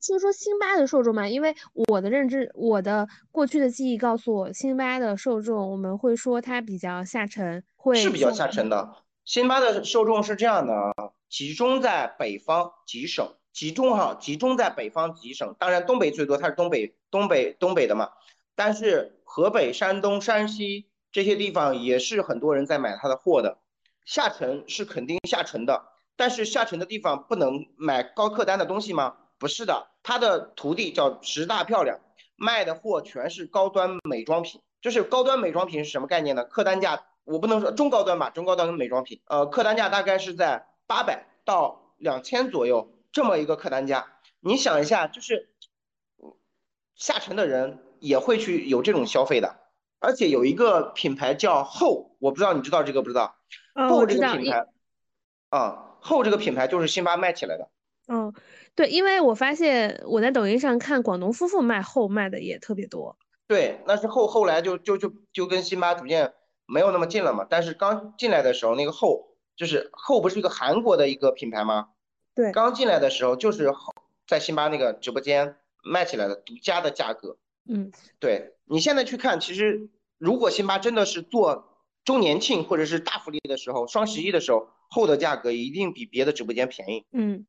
[0.00, 1.54] 说说辛巴的受众嘛，因为
[1.88, 8.96] 我的认知，我的过去的记忆告诉我，辛巴的受众，我们会说他比较下沉，会是比较下沉的。
[9.24, 10.74] 辛巴的受众是这样的，
[11.30, 18.10] 集中在北方几省，集中哈，集中在北方几省，当然东北最多，它是东北东北东北的嘛，
[18.54, 23.58] 但是河北、山东、山西这些地方也是很多人在买他的货的。
[24.04, 25.82] 下沉是肯定下沉的，
[26.14, 29.16] 但是下沉的地方不能买高客单的东西吗？
[29.44, 32.00] 不是的，他的徒弟叫石大漂亮，
[32.34, 34.62] 卖的货全是高端美妆品。
[34.80, 36.44] 就是高端美妆品是什么概念呢？
[36.46, 44.06] 客单价我不能说中高端吧，中高端的美妆品，呃，客单价大概是在八百到两千左右这么一个客单价。
[44.40, 45.50] 你想一下，就是
[46.94, 49.56] 下沉的人也会去有这种消费的。
[50.00, 53.36] 而且有一个品牌叫后，我不知道你知道这个不知道？
[53.74, 54.66] 后这个品牌，
[55.50, 57.68] 啊，后这个品牌就是辛巴卖起来的。
[58.08, 58.32] 嗯。
[58.76, 63.16] 对，因为我发现我在抖音上看广东夫妇卖后卖的也特别多。
[63.46, 66.32] 对，那是后后来就就就就跟辛巴逐渐
[66.66, 67.46] 没有那么近了嘛。
[67.48, 71.88] 但是刚进来的时候，那个后就是后不是一个韩国的一个品牌吗？
[72.34, 73.70] 对，刚进来的时候就是
[74.26, 77.36] 在辛巴那个直播间卖起来的独家的价格。
[77.68, 87.04] 嗯，对你现在去看，其实如果辛巴真的是做周年庆或者是大福利的时候，双十一的时候，后的价格一定比别的直播间便宜。
[87.12, 87.46] 嗯。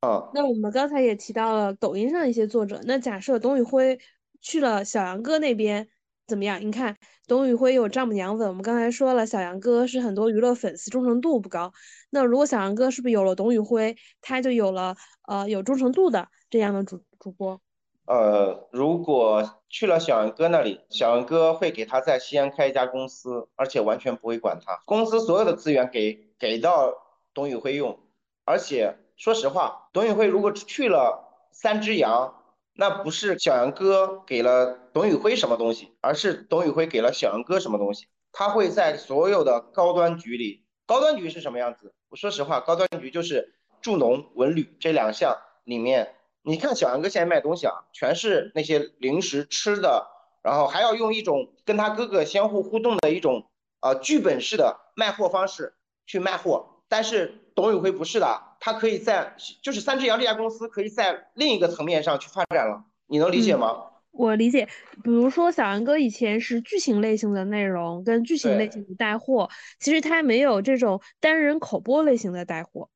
[0.00, 3.98] 啊，那我们刚才也提到了抖音上一些作者，那假设董宇辉
[4.40, 5.88] 去了小杨哥那边
[6.24, 6.60] 怎么样？
[6.64, 6.96] 你看
[7.26, 11.72] 董宇辉有丈母娘粉，我们刚才说了小杨哥是很多娱乐粉丝忠诚度不高，
[12.10, 14.94] 那如果小杨哥是不是有了董宇辉，他就有了
[15.26, 17.60] 呃有忠诚度的这样的主主播？
[18.04, 26.94] 呃，如果去了小杨哥那里，小杨哥会给他在西安开一家公司，而且完全不会管他，公司所有的资源给给到
[27.34, 27.98] 董宇辉用，
[28.44, 28.94] 而且。
[29.18, 32.32] 说实话，董宇辉如果去了三只羊，
[32.74, 38.06] 那不是小杨哥给了董宇辉什么东西，而是董宇辉给了小杨哥什么东西。
[38.30, 41.92] 他会在所有的高端局里，高端局是什么样子？
[42.08, 50.06] 我说实话，高端局就是助农文旅这两项里面，你看小杨哥现在卖东西啊，全是那些零食吃的，
[50.44, 53.50] 然后还要用一种跟他哥哥相互互动的一种
[53.80, 55.74] 呃剧本式的卖货方式
[56.06, 58.42] 去卖货，但是董宇辉不是的。
[58.60, 63.84] 他可以在就是三只羊这家公司可以在另一个层面上去发展了，你能理解吗？
[64.10, 64.66] 我理解，
[65.04, 69.48] 比如说小杨哥以前是剧情类型的内容跟剧情类型的带货，
[69.78, 72.88] 其实他没有这种单人口播类型的带货，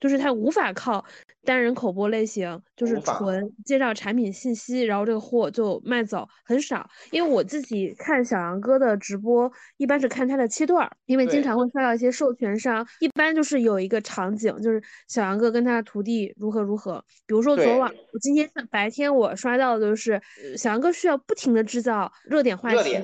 [0.00, 1.04] 就是他无法靠。
[1.46, 6.86] 单人口播类型就是纯介绍产品信息，然后这个货就卖走很少。
[7.12, 17.02] 因为我自己看小杨哥的直播，一般是看他的切段，因为经常会刷到一些授权商，一般就是有一个场景，就是小杨哥跟他的徒弟如何如何。
[17.26, 20.20] 比如说昨晚，我今天白天我刷到的就是
[20.56, 22.98] 小杨哥需要不停的制造热点话题，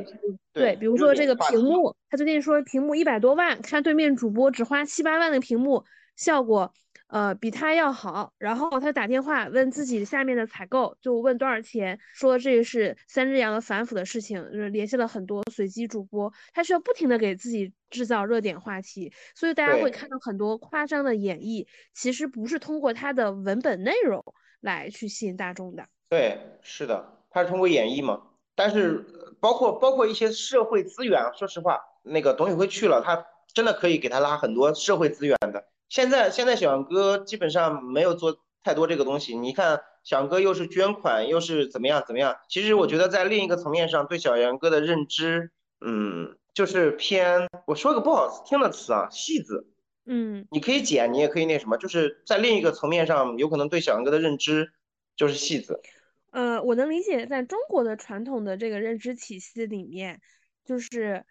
[0.52, 5.84] 对，比如说这个屏幕，他最近说屏幕一百多万，看对面主播只花七八万的屏幕，
[6.16, 6.72] 效果。
[7.12, 24.24] 呃，比他要好，然后他打电话问自己下面的采购，就问多少钱，说这是三只羊的反腐的事情，就是联系了很多随机主播，他需要不停的给自己制造热点话题，所以大家会看到很多夸张的演绎，其实不是通过他的文本内容
[24.62, 25.86] 来去吸引大众的。
[26.08, 28.22] 对，是的，他是通过演绎嘛，
[28.54, 29.04] 但是
[29.38, 35.62] 包括包括一些社会资源，说实话，那个董宇辉去了，他真的可以给他拉很多社会资源的。
[35.92, 45.50] 现在现在小杨哥基本上没有做太多这个东西，你看小杨哥又是捐款又是怎么样怎么样，其实我觉得在另一个层面上对小杨哥的认知，
[45.82, 49.66] 嗯，就是偏我说个不好听的词啊，戏子，
[50.06, 54.72] 嗯，你可以剪，你也可以那什么，就是在另一个层面上有可能对小杨哥的认知
[55.14, 55.82] 就是戏子。
[56.30, 60.22] 呃，我能理解，在中国的传统的这个认知体系里面，
[60.64, 61.26] 就是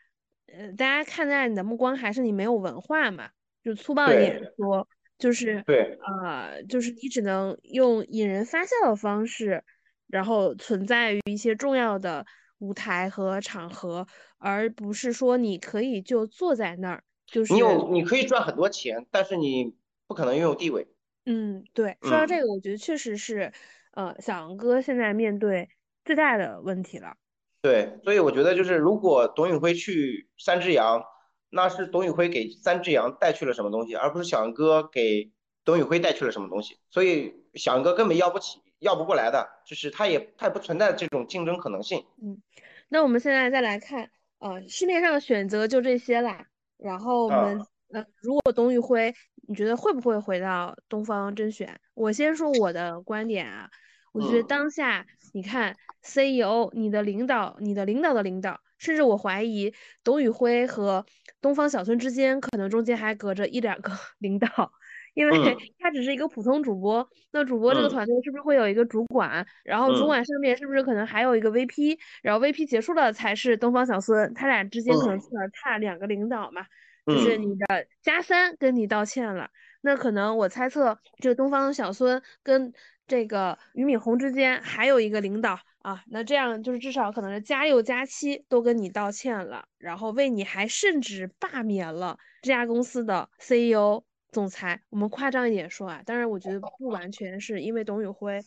[0.46, 3.32] 呃，大家看待你的目光还是你没有文化嘛。
[3.64, 4.88] 就粗暴一点说，
[5.20, 9.64] 就是对，呃，就是你只能用引人发笑的方式，
[10.08, 12.26] 然后存在于一些重要的
[12.58, 14.08] 舞台和场合，
[14.40, 19.76] 而不是说你可以就坐在那儿，就是你有你可以赚很多钱，但是你
[20.08, 20.88] 不可能拥有地位。
[21.26, 23.54] 嗯，对，说到这个，我觉得确实是，
[23.92, 25.70] 呃，小杨哥现在面对
[26.04, 27.16] 最大的问题了。
[27.62, 31.04] 对，所以我觉得就是如果董宇辉去三只羊。
[31.54, 35.30] 那是董宇辉给三只羊带去了什么东西，而不是小杨哥给
[35.66, 42.06] 董宇辉带去了什么东西，所以小杨哥根本要不起，要不过来的，就是他也他也不存在这种竞争可能性。
[42.24, 42.42] 嗯，
[42.88, 46.48] 那我们现在再来看，呃，市面上的选择就这些啦。
[46.78, 47.60] 然后我们，
[47.94, 49.14] 呃，如果董宇辉，
[49.48, 51.80] 你觉得会不会回到东方甄选？
[51.94, 53.70] 我先说我的观点啊，
[54.14, 58.60] 我觉得当下你看 CEO，你的领导，你的领导的领导。
[58.82, 59.72] 甚至我怀疑
[60.04, 61.06] 董宇辉和
[61.40, 64.72] 东方小孙之间可能中间还隔着一两个 领导，
[65.14, 65.32] 因为
[65.78, 67.08] 他只是一个普通主播。
[67.32, 69.46] 那主播这个团队是不是会有一个主管？
[69.64, 72.00] 然后主管上面是不是可能还有一个 VP？
[72.24, 76.66] 然后 VP 结束了才是东方小孙，他俩之间可能起码差两个领导嘛？
[77.06, 79.50] 就是你的加三跟你道歉了，
[79.82, 82.74] 那可能我猜测这个东方小孙跟
[83.12, 85.60] 这个俞敏洪之间还有一个领导。
[85.80, 94.80] 啊，那这样就是至少可能是加六加七都跟你道歉了，然后为你还甚至罢免了这家公司的 CEO 总裁。
[94.92, 98.40] 我们夸张一点说啊，当然我觉得不完全是因为董宇辉，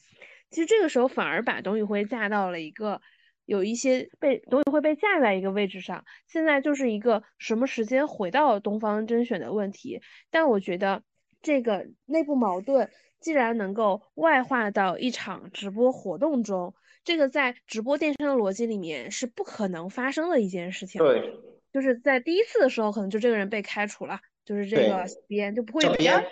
[0.51, 3.01] 其实这个时候反而把董宇辉架到了一个
[3.47, 10.01] 有一些被董宇辉被架在一个位置上，现在就是一个什么时间回到东方甄选的问题。
[10.31, 11.03] 但我觉得
[11.43, 12.89] 这个内部矛盾
[13.25, 16.75] 既然能够外化到一场直播活动中。
[17.05, 20.99] 这个在直播电商的逻辑里面是不可能发生的一件事情。
[20.99, 21.35] 对，
[21.73, 26.29] 就是在第一次的时候，可能就这个人被开除了，就是这个编就不会有第二次。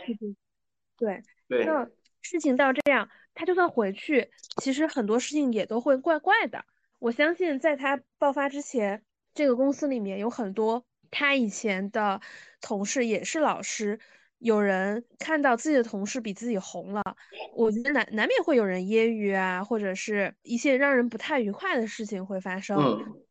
[0.99, 1.65] 对对。
[1.65, 1.89] 那
[2.21, 4.31] 事情到这样，他就算回去，
[4.63, 6.63] 其实很多事情也都会怪怪的。
[6.99, 9.03] 我相信在他爆发之前，
[9.35, 12.21] 这个公司里面有很多他以前的
[12.61, 13.99] 同事也是老师。
[14.43, 17.03] 有人看到自己的同事比自己红了，
[17.55, 22.77] 我觉得难难免会有人揶揄啊，或者是一些让人不太愉快的事情会发生，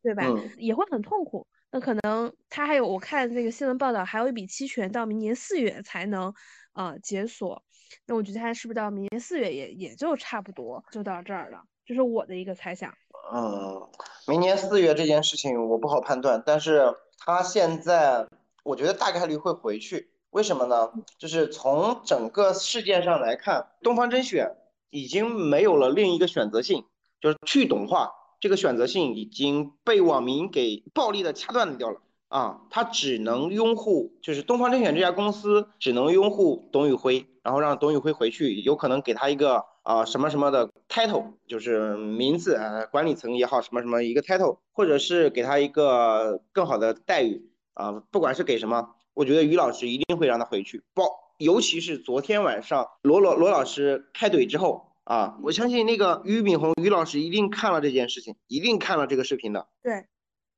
[0.01, 0.23] 对吧？
[0.57, 1.45] 也会很痛苦。
[1.69, 6.33] 那可能他还有，我看那个新闻报道，还有一笔期权到明年四月才能
[6.73, 7.61] 呃解锁。
[8.05, 11.61] 那我觉得他是不是到明年四月也也就差不多就到这儿了？
[11.85, 12.93] 这是我的一个猜想。
[13.33, 13.89] 嗯，
[14.27, 16.85] 明年四月这件事情我不好判断，但是
[17.17, 18.25] 他现在
[18.63, 20.10] 我觉得大概率会回去。
[20.31, 20.91] 为什么呢？
[21.17, 24.55] 就是从整个事件上来看，东方甄选
[24.89, 26.85] 已经没有了另一个选择性，
[27.19, 32.61] 就是去董化这个选择性已经被网民给暴力的掐断掉了啊！
[32.69, 48.95] 他只能拥护，就是东方甄选这家公司只能拥护董宇辉，然后让董宇辉回去，有可能给他一个啊什么什么的 title，就是名字啊，管理层也好，什么什么一个 title，或者是给他一个更好的待遇啊，不管是给什么。
[49.13, 51.05] 我觉得于老师一定会让他回去，包，
[51.37, 60.05] 尤其是昨天晚上罗罗罗老师开怼之后啊，我相信那个俞敏洪于老师一定看了这件事情，一定看了这个视频的，对，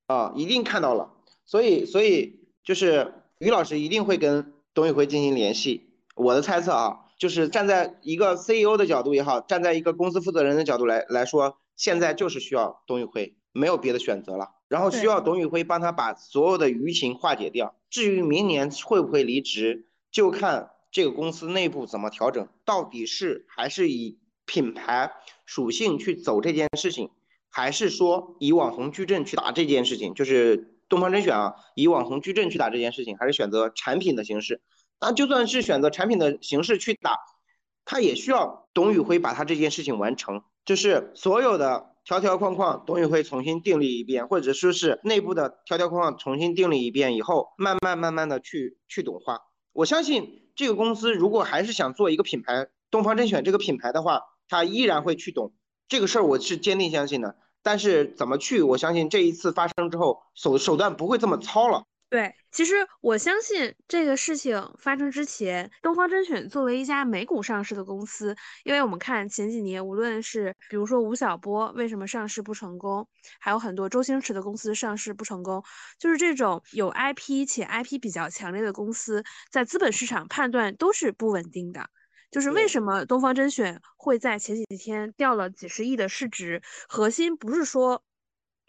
[0.08, 1.14] 啊，一定看到了，
[1.46, 5.90] 所以所以就是于老师一定会跟董宇辉进行联系。
[6.16, 14.50] 我的猜测啊，就是站在一个 CEO 的角度也好，站在一个公司负责人的角度来来说，现在就是需要董宇辉，没有别的选择了。
[14.68, 17.76] 然后需要董宇辉帮他把所有的舆情化解掉。
[17.92, 25.12] 至于明年会不会离职，就看这个公司内部怎么调整，到底是还是以品牌
[25.46, 27.12] 属性去走这件事情，
[27.52, 30.16] 还是说以网红矩阵去打这件事情？
[30.16, 34.60] 就是东方甄选啊，以网红矩阵去打这件事情，还是选择产品的形式？
[35.00, 37.20] 那就算是选择产品的形式去打，
[37.86, 41.93] 他也需要董宇辉把他这件事情完成，就是所有的。
[42.06, 49.40] 条条框框，董宇辉重新定立一遍，或者说是内部的条条框框重新定立一遍以后，慢慢慢慢的去去懂化。
[49.72, 55.54] 我相信这个公司如果还是想做一个品牌，东方甄选这个品牌的话，他依然会去懂
[55.88, 57.38] 这个事儿，我是坚定相信的。
[57.62, 61.86] 但是怎么去，我相信这一次发生之后，手手段不会这么糙了。
[62.14, 73.08] 对，其实我相信这个事情发生之前，东方甄选作为一家美股上市的公司，因为我们看前几年，无论是比如说吴晓波为什么上市不成功，
[73.40, 75.64] 还有很多周星驰的公司上市不成功，
[75.98, 81.90] 就是这种有 IP 且 IP 比较强烈的公司，在资本市场判断都是不稳定的。
[82.30, 88.04] 就是为什么东方甄选会在前几天掉了几十亿的市值，核心不是说。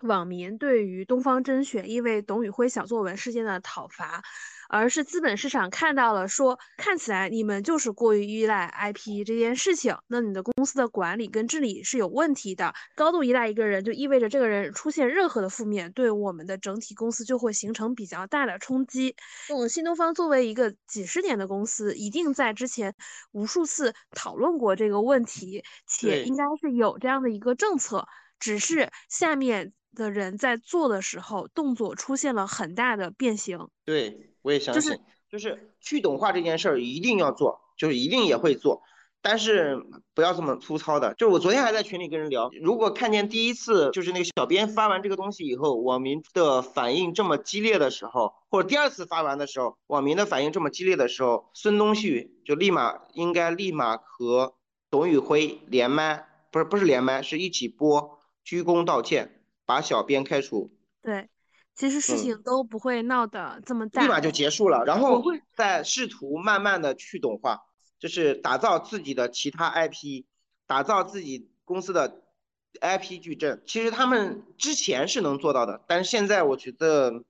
[0.06, 4.22] 网民对于东方甄选因为董宇辉小作文事件的讨伐，
[4.68, 12.74] 而是资本市场看到了说，看起来你们就是过于依赖 IP 这件事情，那你的公司的管理跟治理是有问题的。
[12.94, 19.14] 高度依赖一个人，就意味着这个人出现任何的负面，对我们的整体公司就会形成比较大的冲击。
[19.54, 22.94] 我新东方作为一个几十年的公司，一定在之前
[23.32, 28.06] 无数次讨论过这个问题，且应该是有这样的一个政策，
[28.38, 29.72] 只是下面。
[29.94, 33.68] 的人在做的时候，动作出现了很大的变形。
[33.84, 38.82] 对，我也相信，就是就是去懂化这件事儿一定要做，就是一定也会做，
[39.22, 39.82] 但是
[40.14, 41.14] 不要这么粗糙的。
[41.14, 54.54] 就是我昨天还在群里跟人聊，如果看见第一次就是那个小编发完这个东西以后，网民的反应这么激烈的时候，或者第二次发完的时候，网民的反应这么激烈的时候，孙东旭就立马应该立马和
[54.90, 59.33] 董宇辉连麦，不是不是连麦，是一起播鞠躬道歉。
[59.66, 60.70] 把小编开除，
[61.02, 61.28] 对，
[61.74, 64.84] 其实事情都不会闹得这么大，立马就结束了。
[64.84, 65.22] 然后
[65.56, 67.62] 再试图慢慢的去懂化，
[67.98, 70.24] 就是打造自己的其他 IP，
[70.66, 72.22] 打造自己公司的
[72.80, 73.62] IP 矩阵。
[73.66, 77.24] 其实他们之前是能做到的，但是现在我觉得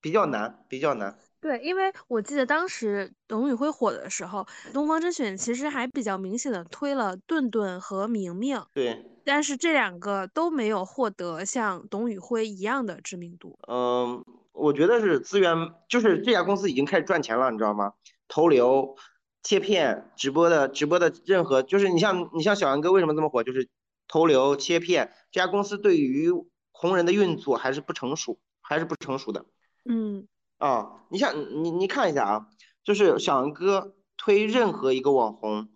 [0.00, 1.18] 比较难，比较难。
[1.42, 8.62] 对，因为我记得当时董宇辉火的时候，东方甄选其实还比较明显的推了顿顿和明明。
[8.72, 9.04] 对。
[9.24, 13.58] 但是这两个都没有获得像董宇辉一样的知名度。
[13.68, 15.56] 嗯，我觉得是资源，
[15.88, 17.92] 就是这家公司已经开始赚钱了，你知道吗？
[18.28, 18.96] 投流、
[19.42, 23.68] 切片、直播的直播的任何，就是你像你像小杨哥为什么这么火，就是
[24.06, 25.12] 投流、切片。
[25.32, 26.30] 这家公司对于
[26.70, 29.44] 红人的运作还是不成熟，还是不成熟的。
[29.88, 30.26] 嗯。
[30.62, 32.46] 啊，你像你你看一下啊，
[32.84, 35.68] 就是小杨哥推任何一个网红，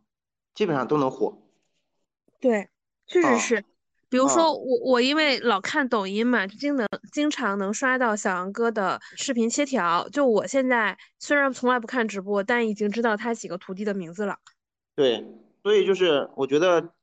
[0.54, 1.42] 基本上都能火。
[2.40, 2.68] 对。
[3.08, 3.64] 确实是，
[4.08, 10.08] 比如说我我因为老看抖音嘛，就经能经常能刷到小杨哥的视频切条。
[10.08, 14.38] 就我现在虽然从来不看直播，但已经知道他几个徒弟的名字了。
[14.96, 15.24] 对，
[15.62, 16.94] 所以就是我觉得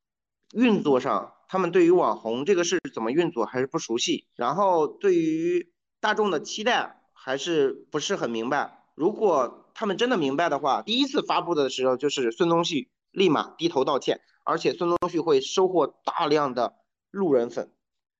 [0.52, 5.72] 运作上，他们对于网红这个事怎么运作还是不熟悉，然后对于
[6.02, 8.84] 大众的期待还是不是很明白。
[8.96, 14.20] 如果他们真的明白的话，第一次发布的时候就是孙东旭立马低头道歉。
[14.44, 16.76] 而且孙东旭会收获大量的
[17.12, 17.72] 路人粉，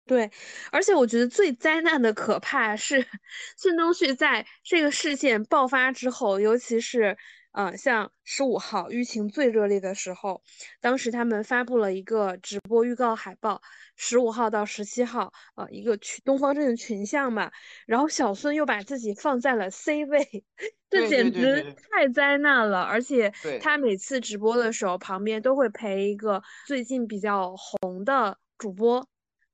[0.06, 0.32] 对，
[0.72, 3.06] 而且我觉得最灾难的可怕是
[3.58, 7.18] 孙东旭在这个事件爆发之后，尤其是。
[7.54, 10.42] 呃，像十五号舆情最热烈的时候，
[10.82, 13.62] 当时他们发布了一个直播预告海报，
[13.96, 17.52] 十五号到十七号，呃，一个群东方镇群像嘛，
[17.86, 20.44] 然后小孙又把自己放在了 C 位，
[20.90, 22.82] 这简直太灾难了。
[22.82, 23.32] 而且
[23.62, 29.08] 他每次直播的时候，旁边都会陪一个最近比较红的主播。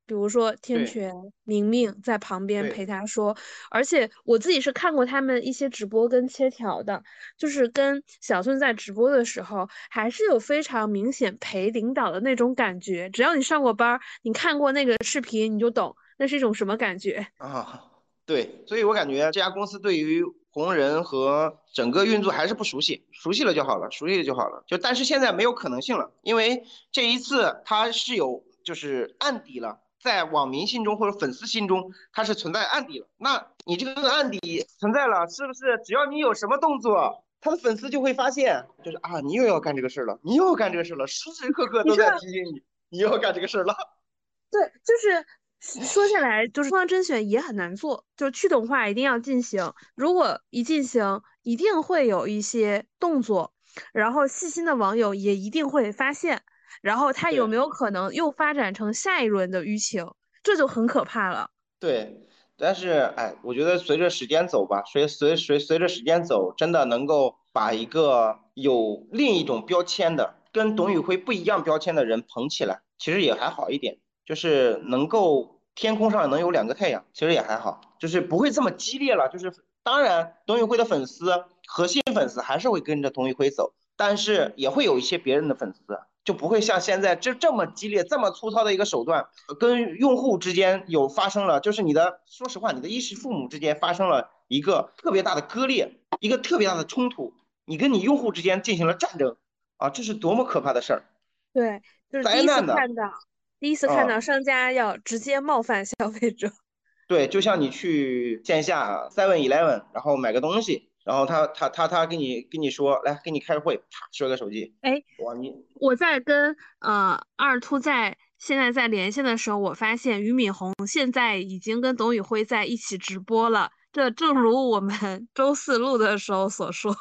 [0.10, 3.38] 比如说天权、明明在旁边陪他说，
[3.70, 7.04] 而且我自己是看过他们一些直播跟切条的，
[7.38, 13.08] 就是跟小孙在直播的时候，还是有非常明显陪领导的那种感觉。
[13.12, 17.86] 只要你上过班，你看过那个视频，你就懂那是一种什么感觉啊。
[18.26, 24.64] 对，所以我感觉这家公司对于红人和整个运作还是不熟悉，熟悉了就好了，熟悉了就好了。
[24.66, 29.80] 就但是现在没有可能性了，因为这一次他是有就是案底了。
[30.02, 33.08] 在网民心中或者粉丝心中，它是存在案底了。
[33.18, 43.76] 那你这个案底存在了，是不是只要你有什么动作，他的粉丝就会发现，就是啊，你又要干这个事儿了，你又要干这个事儿了，时时刻刻都在提醒你，你又要干这个事儿了。
[44.50, 53.54] 对，就是说下来，就是方甄选也很难做，就是去懂化一定要进行，如果一进行，一定会有一些动作，
[53.92, 56.42] 然后细心的网友也一定会发现。
[56.82, 60.08] 然后他有没有可能又发展成下一轮的舆情？
[60.42, 61.50] 这就很可怕了。
[61.80, 62.26] 对，
[62.58, 79.30] 但是哎，我觉得随着时间走吧，随随随随着时间走，真的能够把一个有另一种标签的、跟董宇辉不一样标签的人捧起来，其实也还好一点，就是能够天空上能有两个太阳，其实也还好，就是不会这么激烈了。
[79.30, 79.54] 就是
[79.84, 86.00] 当然，董宇辉的粉丝核心粉丝还是会跟着董宇辉走，但是也会有一些别人的粉丝。
[86.30, 89.28] 就不会像现在这这么激烈、这么粗糙的一个手段，
[89.60, 97.34] 跟用户之间有发生了，就是你的，说实话，你的衣食父母之间发生了一个特别大的割裂，一个特别大的冲突，
[97.66, 99.38] 你跟你用户之间进行了战争
[99.78, 101.04] 啊，这是多么可怕的事儿！
[101.52, 103.12] 对，就是第一次看到，
[103.60, 106.52] 第一次看到商家要直接冒犯消费者。
[107.10, 110.89] 对，就像你去线下 Seven Eleven，然后买个东西。
[111.10, 114.76] 然后他他他他跟你跟你说，来跟你开会，啪摔个手机。
[114.82, 115.52] 哎，哇你
[115.82, 123.72] 我在跟呃二秃在现在在连线的时候，我发现俞敏洪现在已经跟董宇辉在一起直播了。
[123.92, 124.94] 这正如我们
[125.34, 126.96] 周四录的时候所说，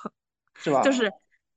[0.55, 0.81] 是吧？
[0.81, 1.13] 就是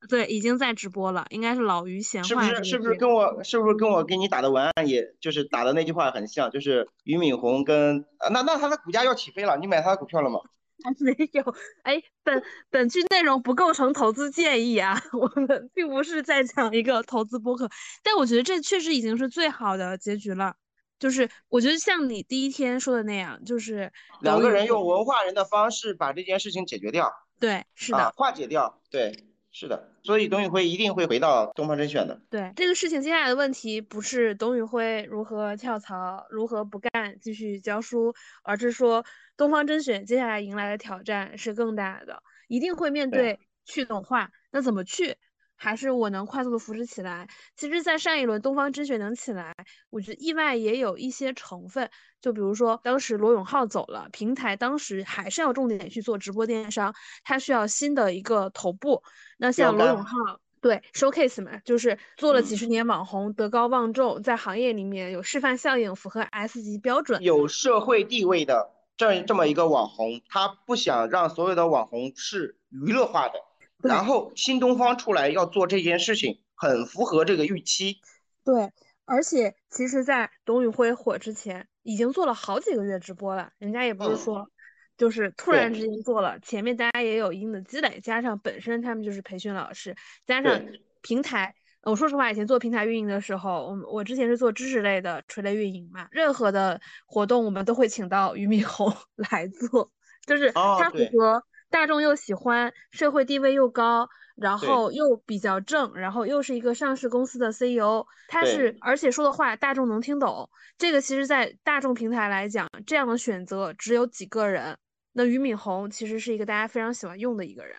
[0.10, 2.28] 对，已经在直播了，应该是老于闲话。
[2.28, 10.42] 是不是是不是跟我是不是跟我给你打的文案，也就是打的那句话很像，就是俞敏洪跟那那他的股价要起飞了，你买他的股票了吗？
[10.84, 17.70] 还 没有哎，本本剧内容不构成投资建议啊， 我们并不是在讲一个投资播客，
[18.04, 20.56] 但我觉得这确实已经是最好的结局了。
[21.00, 27.12] 就是我觉得像你第一天说的那样，就是两个人用文化人的方式把这件事情解决掉。
[27.40, 28.80] 对，是的，化解掉。
[28.92, 29.12] 对，
[29.52, 29.90] 是的。
[30.04, 32.20] 所以董宇辉一定会回到东方甄选的。
[32.30, 39.04] 对，这个事情接下来的问题不是董宇辉如何跳槽，如何不干继续教书，而是说。
[39.38, 45.16] 东方甄选接下来迎来的挑战是更大的，一定会面对去董化，那怎么去？
[45.62, 47.28] 还是我能快速的扶持起来？
[47.56, 49.56] 其实，在上一轮东方甄选能起来，
[49.92, 51.88] 我觉得意外也有一些成分，
[52.20, 59.04] 就比如说当时罗永浩走了，平台当时还是要重点去做直播电商，它需要新的一个头部。
[59.38, 68.72] 那像罗永浩，对 showcase 嘛，就是做了几十年网红，德高望重，在行业里面有示范效应，符合 S 级标准，有社会地位的。
[68.98, 73.36] 这这么一个网红，他不想让所有的网红是娱乐化的，
[73.84, 77.98] 然后新东方出来要做这件事情，很符合这个预期。
[78.44, 78.72] 对，
[79.06, 84.50] 而且其实，在董宇辉火之前，已经做了好几个月直播了，人家也不是说，
[84.98, 90.62] 就是突然之间做了，前面大家也有一定的积累，加上本身他们就是培训老师，加上
[91.02, 91.56] 平台。
[91.84, 98.96] 我说实话，以前做平台运营的时候，我我之前是做知识类的垂类运营嘛，任何的活动我们都会请到俞敏洪
[99.32, 99.92] 来做，
[100.28, 110.48] 就是他符合大众又喜欢，社会地位又高，然后又比较正，然后又是一个上市公司的 CEO，他是而且说的话大众能听懂，
[110.78, 114.78] 这个其实在大众平台来讲，这样的选择只有几个人，
[115.14, 117.76] 那俞敏洪其实是一个大家非常喜欢用的一个人。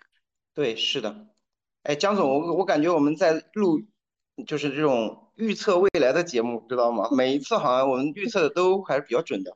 [0.53, 1.27] 对，是的，
[1.83, 3.79] 哎，江总，我我感觉我们在录。
[4.47, 7.07] 就是这种预测未来的节目，知道吗？
[7.11, 9.55] 每一次好像我们预测的都还是比较准的。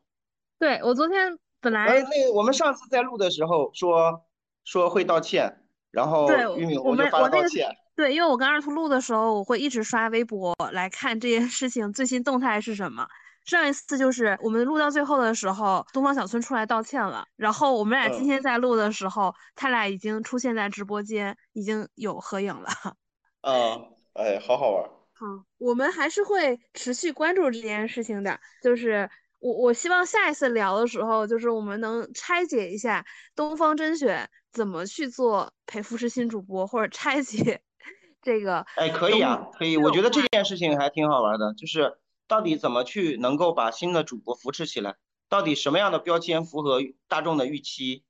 [0.60, 4.24] 对我昨天本来那我们上次在录的时候说
[4.68, 5.50] 说会道歉，
[5.92, 7.74] 然后玉米我就发了道歉。
[7.96, 13.08] 对，因为我跟二兔录的时候，我会一直刷微博来看这件事情最新动态是什么。
[13.46, 22.68] 上一次就是我们录到最后的时候，东方小村出来道歉了，然后我们俩今天在录的时候，他俩已经出现在直播间，已经有合影了。
[23.42, 23.94] 嗯。
[24.18, 24.84] 哎，好好玩。
[25.14, 25.26] 好，
[25.60, 28.40] 我们还是会持续关注这件事情的。
[28.64, 29.08] 就是
[29.38, 33.06] 我，我希望下一次聊的时候，就是我们能拆解一下
[33.36, 37.62] 东方甄选怎么去做陪扶持新主播，或者拆解
[38.22, 38.66] 这个。
[38.76, 39.78] 哎，可以啊，可以。
[39.78, 44.96] 我觉得这件事情还挺好玩的，就是到底怎么去能够把新的主播扶持起来，
[45.30, 48.04] 到底什么样的标签符合大众的预期。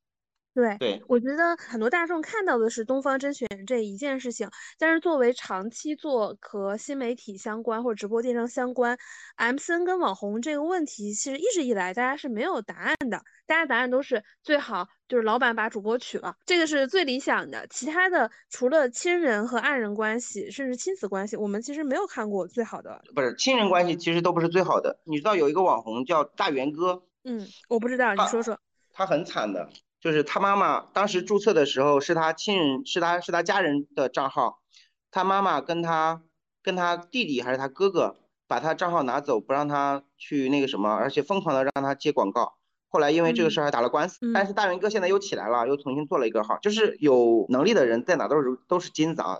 [0.58, 4.50] 对对，我觉得很多大众看到的是东方甄选这一件事情，
[4.80, 8.98] 但是作为长期做和新媒体相关或者直播电商相关
[9.38, 17.68] ，MCN 跟网红这个问题，其实一直以来大家是没有答案的，大家答案都是最好就是老板把主播娶了，这个是最理想的。
[17.70, 23.00] 其他的除了亲人和爱人关系，甚至亲子关系，我们其实没有看过最好的。
[23.14, 25.00] 不是亲人关系，其实都不是最好的。
[25.04, 27.04] 你知道有一个网红叫大元哥？
[27.26, 28.58] 嗯，我不知道，你说说。
[28.92, 29.70] 他很惨的。
[30.00, 34.62] 就是他妈妈当时注册的时候是他亲人，是他是他家人的账号，
[35.10, 36.22] 他妈妈跟他
[36.62, 38.16] 跟他弟弟还是他哥哥
[38.48, 42.58] 把他账号拿走，不让他去那个什么，而且疯狂的让他接广告。
[42.90, 46.58] 后来因为这个事儿还打了官司，但是大元哥现在又起来了，又重新做了一个号。
[46.62, 49.40] 就是有能力的人在哪都是都是金子啊，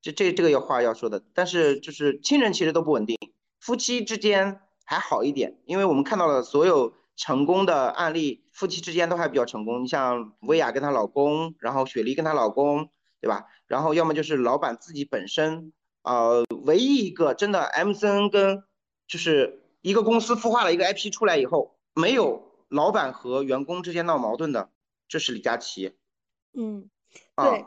[0.00, 1.22] 这这这个要话要说的。
[1.34, 3.16] 但是就是亲人其实都不稳定，
[3.60, 8.42] 夫妻之间还好一点，因为我们看到了所有成功的案例。
[8.58, 9.84] 夫妻之间都还比较成功。
[9.84, 12.90] 你像薇娅跟她老公，然后雪梨跟她老公，
[13.20, 13.46] 对吧？
[13.68, 18.64] 然后要么就是老板自己本身，呃，唯一一个真的 MCN 跟
[19.06, 24.70] 就是一个公司孵化了一个 IP 出来以后，没有老板和员工之间闹矛盾的，
[25.06, 25.94] 这是李佳琦。
[26.52, 26.90] 嗯，
[27.36, 27.64] 对。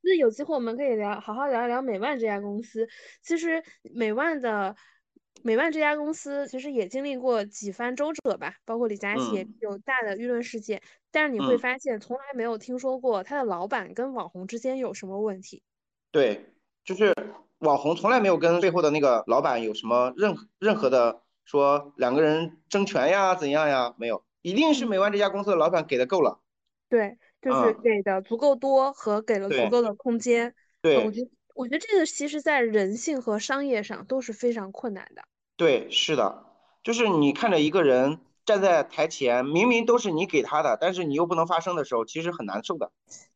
[0.00, 2.88] 那有机会我们可以聊，好好聊一聊美万这家公司。
[3.22, 4.76] 其实美万的
[5.42, 10.82] 美万这家公司其实也经历过几番周折吧，包括李佳琦有大的舆论事件。
[11.10, 15.62] 但是你会发现，从来没有听说过他的老板跟网红之间有什么问题。
[16.10, 16.46] 对，
[16.84, 17.14] 就是
[17.58, 26.40] 网红从来没有跟背后的那个老板有什么任任何的说两个人争权呀怎样呀，没有，一定是美万这家公司的老板给的够了。
[26.88, 27.18] 对。
[27.40, 35.22] 就是给的足够多和给了足够的空间，对，我觉得我觉得这个其实在人性和商业上都是非常困难的。
[35.56, 36.44] 对，是的，
[36.84, 42.92] 就是你看着一个人站在台前，明明都是你给他的，但是你又不能发声的时候，其实很难受的。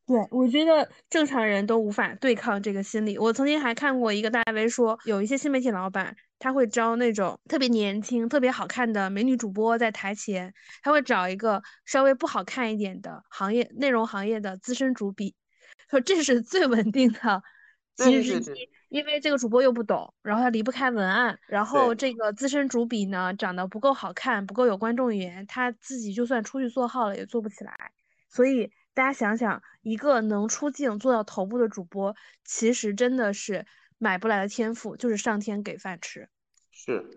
[0.07, 3.19] 对，我觉得正常人都无法对抗这个心理。
[3.19, 6.15] 我曾经还看过一个大 V 说，有一些新媒体老板。
[6.39, 10.53] 他会招那种特别年轻、特别好看的美女主播在台前，
[10.83, 15.37] 他会找一个稍微不好看一点的行业内容行业的资深主笔，
[15.89, 17.41] 说这是最稳定的
[17.97, 27.93] 其实之一，因为这个主播又不懂，然后他离不开文案，然后这个资深主笔呢长得不够好看，不够有观众缘，他自己就算出去做号了也做不起来。
[28.29, 32.15] 所以大家想想，一个能出镜做到头部的主播，
[32.45, 33.67] 其实真的是。
[33.99, 36.29] 买不来的天赋就是上天给饭吃，
[36.73, 37.09] 是，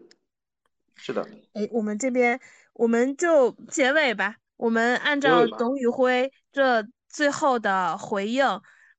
[0.94, 1.28] 是的。
[1.54, 2.40] 哎，我们这边
[2.74, 8.46] 我们就结尾吧，我们按照董宇辉这最后的回应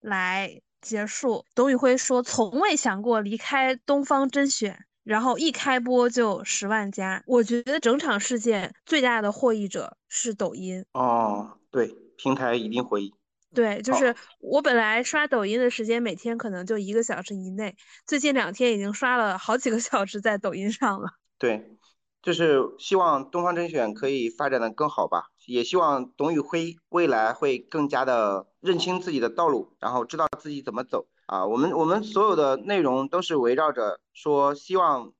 [0.01, 1.45] 来结束。
[1.55, 7.23] 董宇辉说：“从未想过离开东方甄选，然后一开播就十万加。
[7.27, 10.85] 我觉得整场事件最大的获益者是抖音。
[10.93, 13.13] 哦，对，平台一定会。”
[13.55, 17.75] 对，就是我本来刷抖音的时间每天可能就一个小时以内，
[18.07, 21.09] 最近两天已经刷了好几个小时在抖音上了。
[21.39, 21.79] 对，
[22.23, 31.47] 就是希望东方甄选可以发展的更好吧，也希望董宇辉未来会更加的认清自己的道路，然后知道自己怎么走啊。
[31.47, 35.13] 我们我们所有的内容都是围绕着说，希望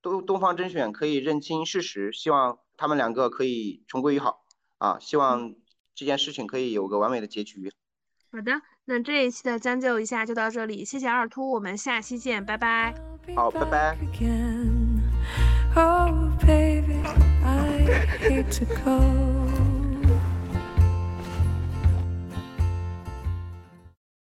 [0.00, 4.44] 东东方甄选可以认清事实，希望他们两个可以重归于好
[4.78, 5.54] 啊，希望
[5.94, 7.72] 这件事情可以有个完美的结局。
[8.32, 8.52] 好的，
[8.86, 12.94] 那这一期的将就一下就到这里，谢谢二秃，我们下期见，拜拜。
[13.36, 13.96] 好，拜拜。